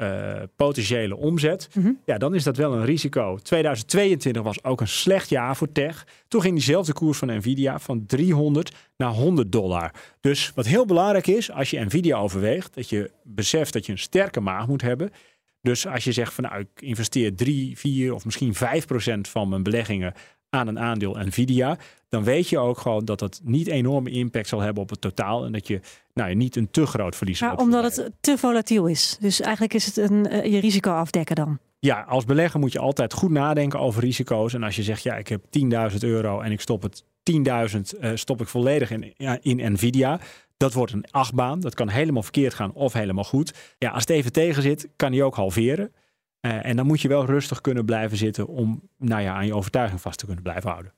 potentiële 0.56 1.16
omzet. 1.16 1.68
Mhm. 1.74 1.92
Ja, 2.04 2.18
dan 2.18 2.34
is 2.34 2.42
dat 2.44 2.56
wel 2.56 2.72
een 2.74 2.84
risico. 2.84 3.36
2022 3.36 4.42
was 4.42 4.64
ook 4.64 4.80
een 4.80 4.88
slecht 4.88 5.28
jaar 5.28 5.56
voor 5.56 5.72
tech. 5.72 6.06
Toen 6.28 6.40
ging 6.40 6.54
diezelfde 6.54 6.92
koers 6.92 7.18
van 7.18 7.28
Nvidia 7.36 7.78
van 7.78 8.06
300 8.06 8.74
naar 8.96 9.10
100 9.10 9.52
dollar. 9.52 9.90
Dus 10.20 10.52
wat 10.54 10.66
heel 10.66 10.86
belangrijk 10.86 11.26
is, 11.26 11.50
als 11.50 11.70
je 11.70 11.80
Nvidia 11.84 12.16
overweegt, 12.18 12.74
dat 12.74 12.88
je 12.88 13.10
beseft 13.22 13.72
dat 13.72 13.86
je 13.86 13.92
een 13.92 13.98
sterke 13.98 14.40
maag 14.40 14.66
moet 14.66 14.82
hebben. 14.82 15.10
Dus 15.64 15.86
als 15.86 16.04
je 16.04 16.12
zegt 16.12 16.34
van 16.34 16.44
nou, 16.44 16.60
ik 16.60 16.68
investeer 16.80 17.34
3, 17.34 17.78
4 17.78 18.14
of 18.14 18.24
misschien 18.24 18.54
5 18.54 18.86
procent 18.86 19.28
van 19.28 19.48
mijn 19.48 19.62
beleggingen 19.62 20.14
aan 20.50 20.68
een 20.68 20.78
aandeel 20.78 21.16
Nvidia, 21.18 21.78
dan 22.08 22.24
weet 22.24 22.48
je 22.48 22.58
ook 22.58 22.78
gewoon 22.78 23.04
dat 23.04 23.18
dat 23.18 23.40
niet 23.44 23.66
enorme 23.66 24.10
impact 24.10 24.48
zal 24.48 24.60
hebben 24.60 24.82
op 24.82 24.90
het 24.90 25.00
totaal 25.00 25.44
en 25.44 25.52
dat 25.52 25.66
je 25.66 25.80
nou, 26.14 26.30
ja, 26.30 26.36
niet 26.36 26.56
een 26.56 26.70
te 26.70 26.86
groot 26.86 27.16
verlies 27.16 27.38
Ja, 27.38 27.52
op 27.52 27.58
omdat 27.58 27.96
het 27.96 28.10
te 28.20 28.38
volatiel 28.38 28.86
is. 28.86 29.16
Dus 29.20 29.40
eigenlijk 29.40 29.74
is 29.74 29.86
het 29.86 29.96
een, 29.96 30.26
eh, 30.28 30.52
je 30.52 30.58
risico 30.58 30.90
afdekken 30.90 31.36
dan. 31.36 31.58
Ja, 31.78 32.00
als 32.00 32.24
belegger 32.24 32.60
moet 32.60 32.72
je 32.72 32.78
altijd 32.78 33.12
goed 33.12 33.30
nadenken 33.30 33.78
over 33.78 34.02
risico's. 34.02 34.54
En 34.54 34.62
als 34.62 34.76
je 34.76 34.82
zegt, 34.82 35.02
ja, 35.02 35.16
ik 35.16 35.28
heb 35.28 35.44
10.000 35.50 36.02
euro 36.02 36.40
en 36.40 36.52
ik 36.52 36.60
stop 36.60 36.82
het 36.82 37.04
10.000 37.22 37.98
eh, 37.98 38.10
stop 38.14 38.40
ik 38.40 38.48
volledig 38.48 38.90
in, 38.90 39.12
ja, 39.16 39.38
in 39.42 39.72
Nvidia. 39.72 40.20
Dat 40.56 40.72
wordt 40.72 40.92
een 40.92 41.06
achtbaan. 41.10 41.60
Dat 41.60 41.74
kan 41.74 41.88
helemaal 41.88 42.22
verkeerd 42.22 42.54
gaan 42.54 42.72
of 42.72 42.92
helemaal 42.92 43.24
goed. 43.24 43.74
Ja, 43.78 43.90
als 43.90 44.00
het 44.00 44.10
even 44.10 44.32
tegen 44.32 44.62
zit, 44.62 44.88
kan 44.96 45.10
die 45.10 45.24
ook 45.24 45.34
halveren. 45.34 45.92
Eh, 46.44 46.66
en 46.66 46.76
dan 46.76 46.86
moet 46.86 47.00
je 47.00 47.08
wel 47.08 47.24
rustig 47.24 47.60
kunnen 47.60 47.84
blijven 47.84 48.16
zitten 48.16 48.46
om 48.46 48.88
nou 48.98 49.22
ja, 49.22 49.34
aan 49.34 49.46
je 49.46 49.54
overtuiging 49.54 50.00
vast 50.00 50.18
te 50.18 50.24
kunnen 50.24 50.42
blijven 50.42 50.70
houden. 50.70 50.92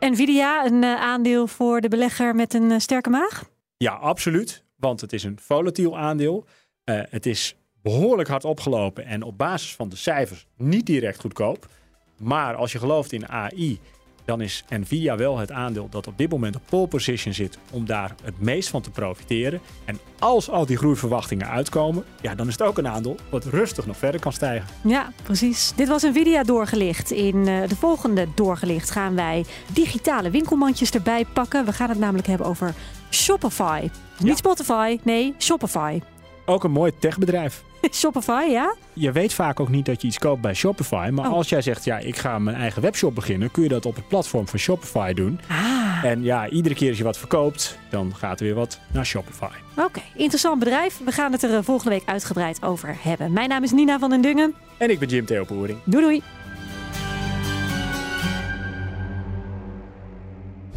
Nvidia, 0.00 0.66
een 0.66 0.84
eh, 0.84 0.94
aandeel 0.94 1.46
voor 1.46 1.80
de 1.80 1.88
belegger 1.88 2.34
met 2.34 2.54
een 2.54 2.70
eh, 2.70 2.78
sterke 2.78 3.10
maag? 3.10 3.44
Ja, 3.76 3.92
absoluut. 3.92 4.64
Want 4.76 5.00
het 5.00 5.12
is 5.12 5.24
een 5.24 5.38
volatiel 5.40 5.98
aandeel. 5.98 6.46
Het 6.84 7.26
is 7.26 7.56
behoorlijk 7.82 8.28
hard 8.28 8.44
opgelopen 8.44 9.04
en 9.04 9.22
op 9.22 9.38
basis 9.38 9.74
van 9.74 9.88
de 9.88 9.96
cijfers 9.96 10.46
niet 10.56 10.86
direct 10.86 11.20
goedkoop. 11.20 11.66
Maar 12.18 12.54
als 12.54 12.72
je 12.72 12.78
gelooft 12.78 13.12
in 13.12 13.28
AI 13.28 13.80
dan 14.24 14.40
is 14.40 14.64
Nvidia 14.68 15.16
wel 15.16 15.38
het 15.38 15.50
aandeel 15.50 15.88
dat 15.90 16.06
op 16.06 16.18
dit 16.18 16.30
moment 16.30 16.56
op 16.56 16.62
pole 16.68 16.86
position 16.86 17.34
zit 17.34 17.58
om 17.70 17.86
daar 17.86 18.14
het 18.24 18.40
meest 18.40 18.68
van 18.68 18.82
te 18.82 18.90
profiteren. 18.90 19.60
En 19.84 19.98
als 20.18 20.50
al 20.50 20.66
die 20.66 20.76
groeiverwachtingen 20.76 21.48
uitkomen, 21.48 22.04
ja, 22.20 22.34
dan 22.34 22.46
is 22.46 22.52
het 22.52 22.62
ook 22.62 22.78
een 22.78 22.88
aandeel 22.88 23.16
wat 23.30 23.44
rustig 23.44 23.86
nog 23.86 23.96
verder 23.96 24.20
kan 24.20 24.32
stijgen. 24.32 24.68
Ja, 24.82 25.12
precies. 25.22 25.72
Dit 25.76 25.88
was 25.88 26.02
Nvidia 26.02 26.42
doorgelicht. 26.42 27.10
In 27.10 27.36
uh, 27.36 27.68
de 27.68 27.76
volgende 27.76 28.28
doorgelicht 28.34 28.90
gaan 28.90 29.14
wij 29.14 29.44
digitale 29.72 30.30
winkelmandjes 30.30 30.90
erbij 30.90 31.24
pakken. 31.24 31.64
We 31.64 31.72
gaan 31.72 31.88
het 31.88 31.98
namelijk 31.98 32.26
hebben 32.26 32.46
over 32.46 32.74
Shopify. 33.10 33.88
Niet 34.18 34.38
Spotify, 34.38 34.98
nee, 35.02 35.34
Shopify. 35.38 36.00
Ook 36.44 36.64
een 36.64 36.70
mooi 36.70 36.92
techbedrijf. 36.98 37.62
Shopify, 37.92 38.44
ja? 38.48 38.74
Je 38.92 39.12
weet 39.12 39.34
vaak 39.34 39.60
ook 39.60 39.68
niet 39.68 39.86
dat 39.86 40.00
je 40.00 40.06
iets 40.06 40.18
koopt 40.18 40.40
bij 40.40 40.54
Shopify. 40.54 41.08
Maar 41.12 41.26
Oh. 41.28 41.32
als 41.36 41.48
jij 41.48 41.62
zegt, 41.62 41.84
ja, 41.84 41.98
ik 41.98 42.16
ga 42.16 42.38
mijn 42.38 42.56
eigen 42.56 42.82
webshop 42.82 43.14
beginnen, 43.14 43.50
kun 43.50 43.62
je 43.62 43.68
dat 43.68 43.86
op 43.86 43.94
het 43.96 44.08
platform 44.08 44.48
van 44.48 44.58
Shopify 44.58 45.12
doen. 45.12 45.40
Ah, 45.48 46.04
En 46.04 46.22
ja, 46.22 46.48
iedere 46.48 46.74
keer 46.74 46.88
als 46.88 46.98
je 46.98 47.04
wat 47.04 47.18
verkoopt, 47.18 47.78
dan 47.90 48.12
gaat 48.16 48.40
er 48.40 48.46
weer 48.46 48.54
wat 48.54 48.78
naar 48.92 49.06
Shopify. 49.06 49.46
oké. 49.76 50.00
Interessant 50.16 50.58
bedrijf. 50.58 51.00
We 51.04 51.12
gaan 51.12 51.32
het 51.32 51.42
er 51.42 51.54
eh, 51.54 51.58
volgende 51.62 51.90
week 51.90 52.02
uitgebreid 52.08 52.62
over 52.62 52.96
hebben. 53.00 53.32
Mijn 53.32 53.48
naam 53.48 53.62
is 53.62 53.70
Nina 53.72 53.98
van 53.98 54.10
den 54.10 54.20
Dungen. 54.20 54.54
En 54.78 54.90
ik 54.90 54.98
ben 54.98 55.08
Jim 55.08 55.26
Theo 55.26 55.44
Poering. 55.44 55.78
Doei 55.84 56.02
doei. 56.04 56.22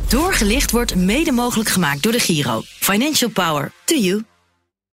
Doorgelicht 0.08 0.72
wordt 0.72 0.96
mede 0.96 1.32
mogelijk 1.32 1.70
gemaakt 1.70 2.04
door 2.04 2.12
de 2.12 2.20
Giro. 2.20 2.62
Financial 2.66 3.30
Power. 3.30 3.72
To 3.86 3.96
you. 3.96 4.24